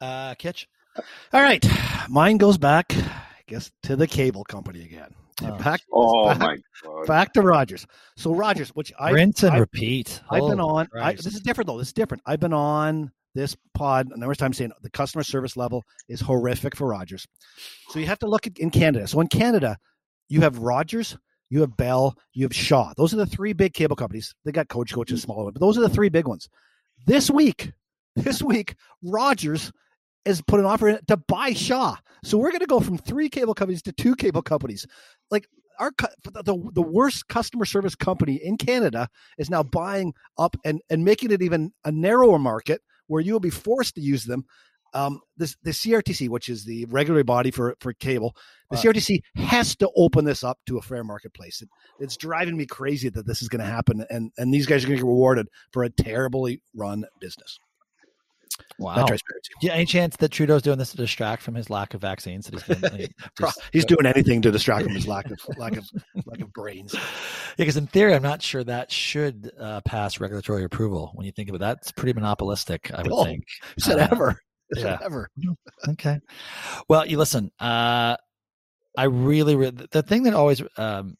[0.00, 0.68] uh, Kitch.
[1.32, 1.64] All right,
[2.08, 5.14] mine goes back, I guess, to the cable company again.
[5.44, 7.06] Oh, back, Oh back, my god.
[7.06, 7.86] back to Rogers.
[8.16, 10.20] So Rogers, which I Rinse and I- repeat.
[10.30, 10.88] I've been on.
[10.98, 11.78] I, this is different though.
[11.78, 12.22] This is different.
[12.26, 16.20] I've been on this pod a number of times saying the customer service level is
[16.20, 17.26] horrific for Rogers.
[17.88, 19.06] So you have to look at in Canada.
[19.08, 19.78] So in Canada,
[20.28, 21.16] you have Rogers,
[21.48, 22.92] you have Bell, you have Shaw.
[22.96, 24.34] Those are the three big cable companies.
[24.44, 26.48] They got Cogeco, Cogeco is smaller, one, but those are the three big ones.
[27.06, 27.72] This week,
[28.16, 29.72] this week, Rogers
[30.26, 31.96] has put an offer in to buy Shaw.
[32.24, 34.86] So we're going to go from three cable companies to two cable companies.
[35.30, 35.46] Like
[35.78, 35.92] our
[36.24, 39.08] the, the the worst customer service company in Canada
[39.38, 43.40] is now buying up and and making it even a narrower market where you will
[43.40, 44.44] be forced to use them.
[44.94, 48.36] Um, this the CRTC, which is the regulatory body for for cable,
[48.70, 48.82] the Wow.
[48.82, 51.62] CRTC has to open this up to a fair marketplace.
[51.62, 54.84] It, it's driving me crazy that this is going to happen, and and these guys
[54.84, 57.58] are going to get rewarded for a terribly run business.
[58.78, 58.94] Wow.
[58.96, 59.66] That drives me crazy.
[59.66, 62.46] Yeah, any chance that Trudeau's doing this to distract from his lack of vaccines?
[62.46, 65.76] That he's been, like, just- He's doing anything to distract from his lack of lack
[65.76, 65.88] of
[66.26, 66.94] lack of brains.
[66.94, 67.00] Yeah,
[67.58, 71.12] because in theory, I'm not sure that should uh, pass regulatory approval.
[71.14, 72.90] When you think of it, that's pretty monopolistic.
[72.92, 73.44] I would Oh, think.
[73.76, 74.38] Who said Uh, ever?
[74.74, 74.98] Said yeah.
[75.04, 75.28] ever?
[75.90, 76.18] Okay.
[76.88, 77.50] Well, you listen.
[77.60, 78.16] Uh,
[78.96, 81.16] I really, re- the thing that always, um,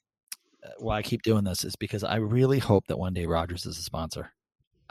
[0.79, 3.79] why I keep doing this is because I really hope that one day Rogers is
[3.79, 4.31] a sponsor.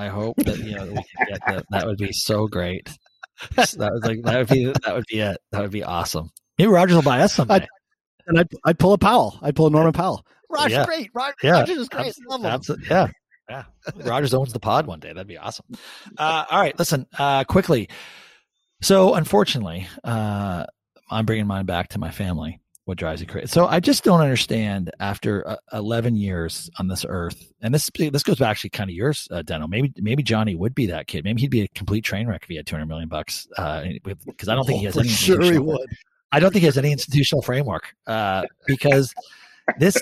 [0.02, 1.66] I hope that you know we can get that.
[1.70, 2.90] That would be so great.
[3.56, 5.38] that was like that would be that would be it.
[5.52, 6.30] That would be awesome.
[6.58, 7.68] Maybe Rogers will buy us someday.
[8.28, 9.38] and I'd, I'd pull a Powell.
[9.42, 10.24] I'd pull a Norman Powell.
[10.50, 10.86] Rogers Yeah.
[10.86, 11.10] great.
[11.14, 12.08] Rogers, Yeah, Rogers is great.
[12.08, 12.52] Abs- Love him.
[12.78, 13.08] abso- yeah,
[13.50, 13.64] yeah.
[14.06, 15.10] Rogers owns the pod one day.
[15.10, 15.66] That'd be awesome.
[16.18, 17.90] Uh, all right, listen uh, quickly.
[18.82, 20.66] So, unfortunately, uh,
[21.10, 22.61] I'm bringing mine back to my family.
[22.86, 23.48] What drives you crazy?
[23.48, 24.90] So, I just don't understand.
[25.00, 28.96] After uh, 11 years on this earth, and this this goes back actually kind of
[28.96, 29.70] yours, uh, Deno.
[29.70, 31.24] Maybe maybe Johnny would be that kid.
[31.24, 33.48] Maybe he'd be a complete train wreck if he had 200 million bucks.
[33.56, 35.10] Because I don't think he has Oh, any.
[35.10, 35.90] sure he institutional- would.
[36.32, 39.14] I don't think he has any institutional framework uh, because
[39.80, 39.98] this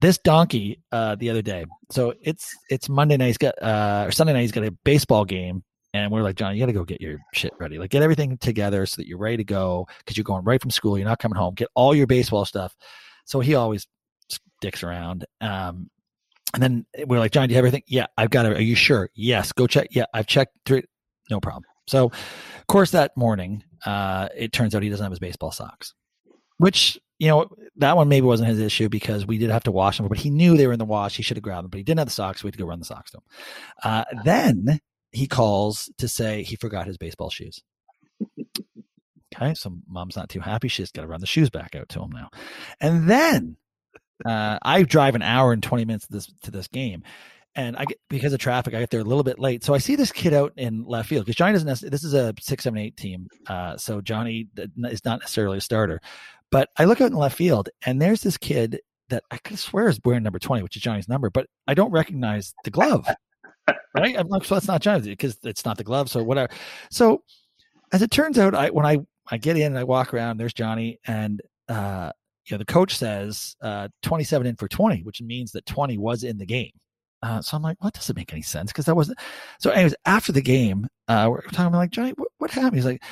[0.00, 1.64] this donkey uh, the other day.
[1.90, 3.28] So it's it's Monday night.
[3.28, 4.42] He's got uh, or Sunday night.
[4.42, 5.62] He's got a baseball game,
[6.04, 7.78] and we're like, John, you got to go get your shit ready.
[7.78, 10.70] Like, get everything together so that you're ready to go because you're going right from
[10.70, 10.96] school.
[10.96, 11.54] You're not coming home.
[11.54, 12.74] Get all your baseball stuff.
[13.24, 13.86] So he always
[14.60, 15.26] sticks around.
[15.40, 15.90] Um,
[16.54, 17.82] and then we're like, John, do you have everything?
[17.86, 18.56] Yeah, I've got it.
[18.56, 19.10] Are you sure?
[19.14, 19.52] Yes.
[19.52, 19.88] Go check.
[19.90, 20.82] Yeah, I've checked through.
[21.30, 21.64] No problem.
[21.86, 25.94] So, of course, that morning, uh, it turns out he doesn't have his baseball socks,
[26.58, 29.96] which you know that one maybe wasn't his issue because we did have to wash
[29.96, 31.16] them, but he knew they were in the wash.
[31.16, 32.40] He should have grabbed them, but he didn't have the socks.
[32.40, 33.22] So we had to go run the socks to him.
[33.82, 34.80] Uh, then
[35.12, 37.62] he calls to say he forgot his baseball shoes.
[39.34, 40.68] Okay, so mom's not too happy.
[40.68, 42.30] She's got to run the shoes back out to him now,
[42.80, 43.56] and then
[44.26, 47.02] uh, I drive an hour and twenty minutes to this to this game,
[47.54, 49.62] and I get because of traffic, I get there a little bit late.
[49.64, 51.90] So I see this kid out in left field because Johnny doesn't.
[51.90, 56.00] This is a six, seven, eight team, uh, so Johnny is not necessarily a starter.
[56.50, 58.80] But I look out in left field, and there's this kid
[59.10, 61.92] that I could swear is wearing number twenty, which is Johnny's number, but I don't
[61.92, 63.06] recognize the glove.
[63.94, 64.18] Right?
[64.18, 66.10] I'm like, so that's not Johnny because it's not the glove.
[66.10, 66.52] So whatever.
[66.90, 67.22] So
[67.92, 68.98] as it turns out, I when I
[69.30, 72.12] I get in and I walk around, there's Johnny, and uh,
[72.46, 76.24] you know the coach says uh, 27 in for 20, which means that 20 was
[76.24, 76.72] in the game.
[77.22, 79.18] Uh, so I'm like, what doesn't make any sense because that wasn't.
[79.58, 82.76] So, anyways, after the game, uh, we're talking I'm like Johnny, what, what happened?
[82.76, 83.02] He's like,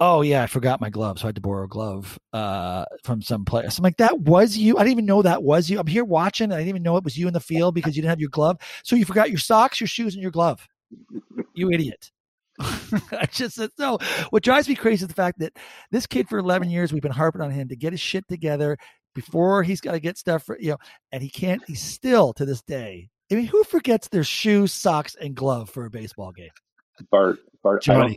[0.00, 3.22] oh yeah, I forgot my glove, so I had to borrow a glove uh, from
[3.22, 3.70] some player.
[3.70, 4.76] So I'm like, that was you.
[4.76, 5.78] I didn't even know that was you.
[5.78, 6.52] I'm here watching.
[6.52, 8.30] I didn't even know it was you in the field because you didn't have your
[8.30, 8.58] glove.
[8.84, 10.66] So you forgot your socks, your shoes, and your glove.
[11.54, 12.10] You idiot.
[12.60, 13.98] I just said no.
[14.30, 15.52] What drives me crazy is the fact that
[15.90, 18.78] this kid for 11 years we've been harping on him to get his shit together
[19.14, 20.78] before he's got to get stuff for you know,
[21.12, 21.62] and he can't.
[21.66, 23.08] He's still to this day.
[23.30, 26.50] I mean, who forgets their shoes, socks, and glove for a baseball game?
[27.10, 28.16] Bart, Bart, Johnny.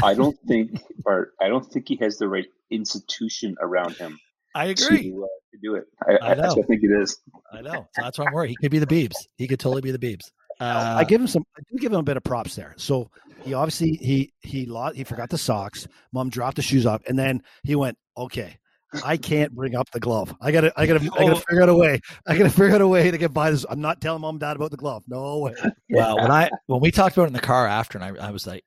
[0.00, 4.18] Think, I don't think Bart, I don't think he has the right institution around him
[4.54, 5.12] I to, agree.
[5.12, 5.84] uh, to do it.
[6.06, 6.48] I, I I, know.
[6.48, 7.18] what I think it is.
[7.52, 7.88] I know.
[7.94, 8.50] So that's why I'm worried.
[8.50, 9.14] He could be the Beebs.
[9.36, 10.30] He could totally be the Beebs.
[10.60, 11.44] Uh, I give him some.
[11.56, 12.74] I do give him a bit of props there.
[12.76, 13.10] So
[13.42, 14.96] he obviously he he lost.
[14.96, 15.88] He forgot the socks.
[16.12, 18.58] Mom dropped the shoes off, and then he went, "Okay,
[19.04, 20.34] I can't bring up the glove.
[20.40, 22.00] I gotta, I gotta, I gotta figure out a way.
[22.26, 23.64] I gotta figure out a way to get by this.
[23.68, 25.04] I'm not telling mom and dad about the glove.
[25.06, 25.54] No way.
[25.90, 28.30] Well, when I when we talked about it in the car after, and I, I
[28.30, 28.64] was like,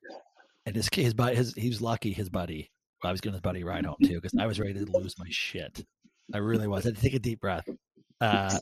[0.66, 2.12] and his his buddy, his he was lucky.
[2.12, 2.70] His buddy,
[3.02, 5.26] I was giving his buddy ride home too because I was ready to lose my
[5.28, 5.84] shit.
[6.32, 6.84] I really was.
[6.84, 7.68] I had to take a deep breath.
[8.20, 8.58] Uh,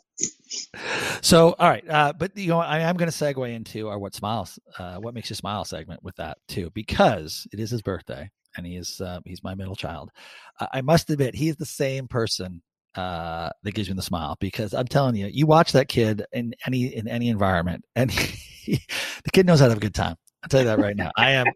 [1.21, 4.15] so, all right, uh, but you know, I am going to segue into our what
[4.15, 8.29] smiles, uh, what makes you smile segment with that too, because it is his birthday
[8.57, 10.11] and he is uh, he's my middle child.
[10.61, 12.63] Uh, I must admit, he is the same person
[12.95, 16.55] uh, that gives me the smile because I'm telling you, you watch that kid in
[16.67, 18.81] any in any environment, and he,
[19.25, 20.17] the kid knows how to have a good time.
[20.43, 21.11] I'll tell you that right now.
[21.17, 21.47] I am,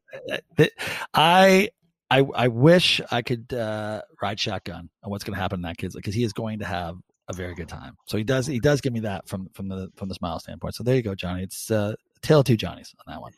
[1.14, 1.70] I.
[2.08, 5.76] I, I wish I could uh, ride shotgun on what's going to happen in that
[5.76, 6.94] kid's because he is going to have
[7.28, 7.96] a very good time.
[8.06, 10.74] So he does he does give me that from from the from the smile standpoint.
[10.74, 11.42] So there you go, Johnny.
[11.42, 13.32] It's uh, a tale of two Johnnies on that one.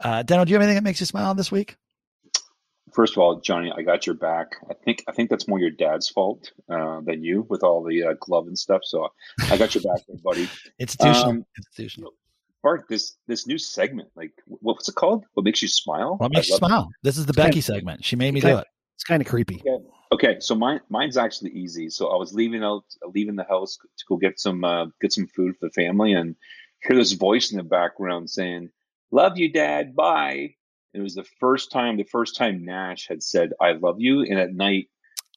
[0.00, 1.76] Uh, Deno, do you have anything that makes you smile this week?
[2.92, 4.52] First of all, Johnny, I got your back.
[4.70, 8.04] I think I think that's more your dad's fault uh, than you with all the
[8.04, 8.82] uh, glove and stuff.
[8.84, 9.08] So
[9.50, 10.48] I got your back, buddy.
[10.78, 11.30] Institutional.
[11.30, 12.12] Um, Institutional.
[12.64, 15.26] Bart, this this new segment, like wh- what's it called?
[15.34, 16.16] What makes you smile?
[16.16, 16.66] What makes I you love it.
[16.66, 16.88] smile?
[17.02, 18.02] This is the Becky segment.
[18.02, 18.66] She made me do it.
[18.96, 19.62] It's kind of creepy.
[20.12, 21.90] Okay, so mine mine's actually easy.
[21.90, 22.84] So I was leaving out,
[23.14, 26.34] leaving the house to go get some uh, get some food for the family, and
[26.80, 28.70] hear this voice in the background saying,
[29.10, 29.94] "Love you, Dad.
[29.94, 30.54] Bye."
[30.94, 34.38] It was the first time, the first time Nash had said, "I love you." And
[34.38, 34.88] at night,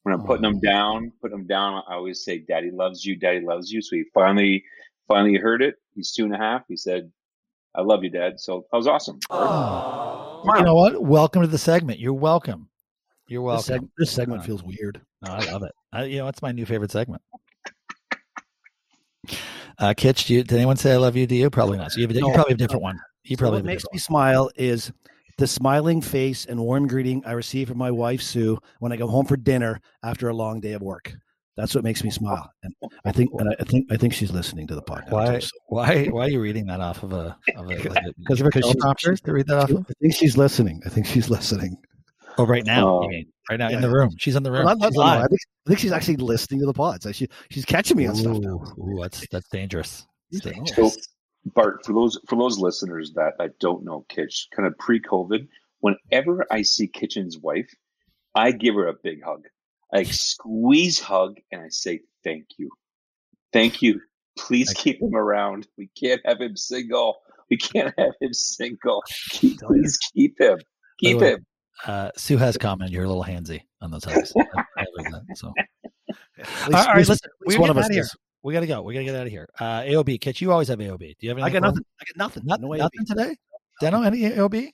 [0.03, 3.17] when I'm putting him down, putting him down, I always say, "Daddy loves you.
[3.17, 4.63] Daddy loves you." So he finally,
[5.09, 5.75] finally heard it.
[5.93, 6.61] He's two and a half.
[6.67, 7.11] He said,
[7.75, 9.19] "I love you, Dad." So that was awesome.
[9.31, 11.01] You know what?
[11.03, 11.99] Welcome to the segment.
[11.99, 12.69] You're welcome.
[13.27, 13.87] You're This, welcome.
[13.87, 15.01] seg- this segment Uh, feels weird.
[15.21, 15.71] No, I love it.
[15.91, 17.21] I, you know, it's my new favorite segment.
[19.79, 21.51] Uh, Kitch, do you, did anyone say I love you to you?
[21.51, 21.91] Probably not.
[21.91, 22.99] So you, have a, you probably have a different one.
[23.23, 24.91] You So probably what makes different me smile is
[25.37, 29.07] the smiling face and warm greeting I receive from my wife Sue when I go
[29.07, 31.13] home for dinner after a long day of work.
[31.57, 32.49] That's what makes me smile.
[32.63, 32.73] And
[33.05, 35.11] I think, and I think, I think she's listening to the podcast.
[35.11, 35.39] Why?
[35.67, 36.05] Why?
[36.05, 37.37] Why are you reading that off of a?
[37.55, 37.75] Of a
[38.19, 39.85] Because of her because helicopters to read that off of?
[39.89, 40.81] I think she's listening.
[40.85, 41.77] I think she's listening.
[42.37, 42.87] Oh, right now.
[42.99, 43.03] Oh.
[43.03, 43.25] you mean.
[43.49, 43.77] right now Yeah.
[43.77, 44.11] in the room.
[44.19, 44.65] She's in the room.
[44.65, 45.23] Well, not- She's not- live.
[45.23, 47.05] I think I think she's actually listening to the pods.
[47.05, 48.61] Like, She she's catching me on stuff now.
[48.77, 50.05] Ooh, ooh, that's that's dangerous.
[50.31, 50.93] Dangerous.
[50.93, 50.99] So,
[51.55, 55.47] Bart, for those for those listeners that I don't know Kitch, kind of pre-COVID,
[55.79, 57.69] whenever I see Kitchen's wife,
[58.35, 59.45] I give her a big hug.
[59.93, 62.69] I squeeze hug and I say thank you,
[63.53, 64.01] thank you.
[64.37, 65.67] Please Thank keep him around.
[65.79, 67.17] We can't have him single.
[67.49, 69.01] We can't have him single.
[69.31, 70.59] Keep, please keep him.
[70.99, 71.45] Keep way, him.
[71.85, 74.31] Uh, Sue has commented you're a little handsy on those hugs.
[74.37, 75.53] I- I believe that, so.
[76.07, 78.05] At least- right, all at right, least- listen, we're one of us out of here.
[78.43, 78.81] We got to go.
[78.83, 79.49] We got to get out of here.
[79.59, 80.99] Uh, AOB, Kitch, you always have AOB.
[80.99, 81.43] Do you have anything?
[81.43, 81.83] I got nothing.
[81.99, 82.43] I got nothing.
[82.45, 82.77] Nothing, No way.
[82.77, 83.35] nothing today?
[83.81, 84.69] Deno, any AOB?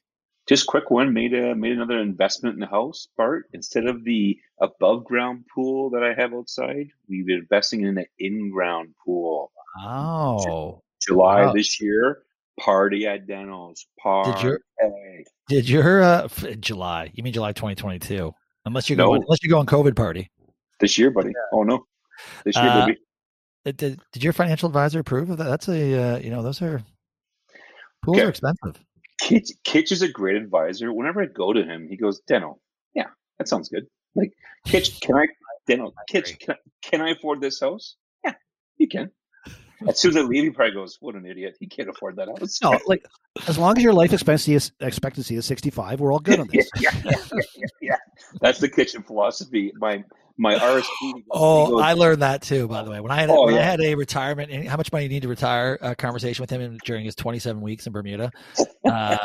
[0.48, 1.14] Just quick one.
[1.14, 3.08] Made a made another investment in the house.
[3.18, 7.98] Bart, instead of the above ground pool that I have outside, we've been investing in
[7.98, 9.52] an in ground pool.
[9.80, 10.82] Oh.
[11.02, 11.54] July Wow.
[11.54, 12.24] this year,
[12.60, 13.86] party at Deno's.
[14.02, 14.32] Party.
[14.32, 14.60] Did your-
[15.50, 16.28] Did your uh,
[16.60, 17.12] July?
[17.14, 18.32] You mean July 2022?
[18.66, 19.08] Unless you're No.
[19.08, 20.30] going, unless you're going COVID party.
[20.80, 21.32] this year, buddy?
[21.54, 21.86] Oh no,
[22.46, 22.88] this year, Uh,
[23.72, 25.46] did, did your financial advisor approve of that?
[25.46, 26.82] That's a uh, you know those are
[28.04, 28.26] pools Okay.
[28.26, 28.84] are expensive.
[29.24, 30.92] Kitch, Kitch is a great advisor.
[30.92, 32.56] Whenever I go to him, he goes, Deno,
[32.94, 33.08] yeah,
[33.38, 33.86] that sounds good.
[34.16, 34.34] Like,
[34.68, 35.28] Kitch, can I,
[35.70, 37.96] Deno, Kitch, can, can I afford this house?
[38.26, 38.34] Yeah,
[38.78, 39.12] you can.
[39.88, 41.58] As soon as I leave, he probably goes, what an idiot.
[41.60, 42.62] He can't afford that house.
[42.62, 43.06] No, like
[43.48, 46.70] as long as your life expectancy is expectancy is 65, we're all good on this.
[46.80, 47.96] yeah, yeah, yeah, yeah, yeah.
[48.42, 49.74] That's the kitchen philosophy.
[49.76, 50.04] My
[50.38, 51.24] my RSP.
[51.32, 52.68] Oh, goes, I learned that too.
[52.68, 54.92] By the way, when I had Oh, when I had a retirement, and how much
[54.92, 57.94] money you need to retire uh, conversation with him in, during his 27 weeks in
[57.94, 58.32] Bermuda.
[58.86, 59.18] Uh,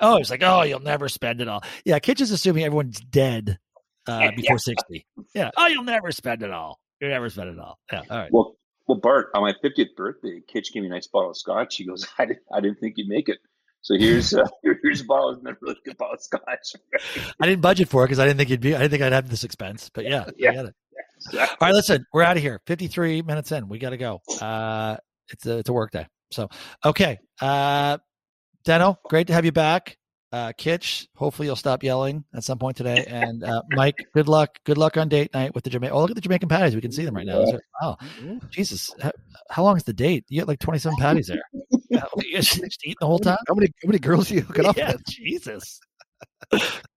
[0.00, 1.62] oh, he's like, oh, you'll never spend it all.
[1.84, 3.58] Yeah, kitchen's assuming everyone's dead
[4.06, 5.06] uh, before 60.
[5.34, 5.50] Yeah.
[5.56, 6.80] Oh, you'll never spend it all.
[7.00, 7.78] You'll never spend it all.
[7.92, 8.02] Yeah.
[8.10, 8.32] All right.
[8.32, 8.56] Well,
[8.90, 11.76] well, Bart, on my 50th birthday, Kitch gave me a nice bottle of scotch.
[11.76, 13.38] He goes, I didn't, I didn't think you'd make it.
[13.82, 14.46] So here's uh,
[14.82, 16.74] here's a bottle of really good bottle of scotch.
[17.40, 18.74] I didn't budget for it because I didn't think you'd be.
[18.74, 19.90] I didn't think I'd have this expense.
[19.94, 20.50] But yeah, Yeah.
[20.50, 20.74] I get it.
[21.34, 22.60] All right, listen, we're out of here.
[22.66, 23.68] 53 minutes in.
[23.68, 24.20] We got to go.
[24.40, 24.96] Uh,
[25.28, 26.06] it's a, it's a work day.
[26.32, 26.48] So,
[26.84, 27.18] okay.
[27.40, 27.98] Uh,
[28.66, 29.96] Deno, great to have you back.
[30.32, 33.04] Uh, Kitch, hopefully you'll stop yelling at some point today.
[33.08, 34.58] And uh, Mike, good luck.
[34.64, 35.96] Good luck on date night with the Jamaican.
[35.96, 36.74] Oh, look at the Jamaican patties.
[36.76, 37.40] We can see them right now.
[37.40, 37.96] Are- Wow.
[38.50, 38.90] Jesus.
[39.00, 39.10] How,
[39.50, 40.24] how long is the date?
[40.28, 41.42] You got like 27 patties there.
[41.90, 43.36] Yeah, you guys just eating the whole time?
[43.48, 45.04] How many how many girls are you hooking up Yeah, with?
[45.06, 45.80] Jesus.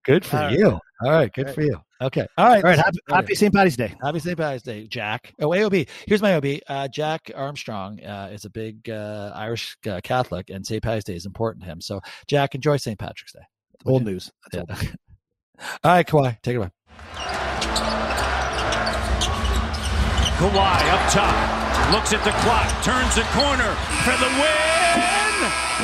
[0.04, 0.58] Good for All right.
[0.58, 0.80] you.
[1.02, 1.32] All right.
[1.32, 1.80] Good for you.
[2.00, 2.26] Okay.
[2.36, 2.62] All right.
[2.62, 3.54] All right, happy, happy St.
[3.54, 3.94] Patty's Day.
[4.02, 4.36] Happy St.
[4.36, 5.32] Patty's Day, Jack.
[5.40, 5.88] Oh, AOB.
[6.06, 6.46] Here's my OB.
[6.68, 10.82] Uh, Jack Armstrong uh, is a big uh, Irish uh, Catholic, and St.
[10.82, 11.80] Patty's Day is important to him.
[11.80, 12.98] So, Jack, enjoy St.
[12.98, 13.40] Patrick's Day.
[13.86, 14.30] Old news.
[14.52, 14.62] Yeah.
[15.84, 16.70] All right, Kawhi, take it away.
[20.36, 23.72] Kawhi up top, looks at the clock, turns the corner
[24.04, 25.83] for the win.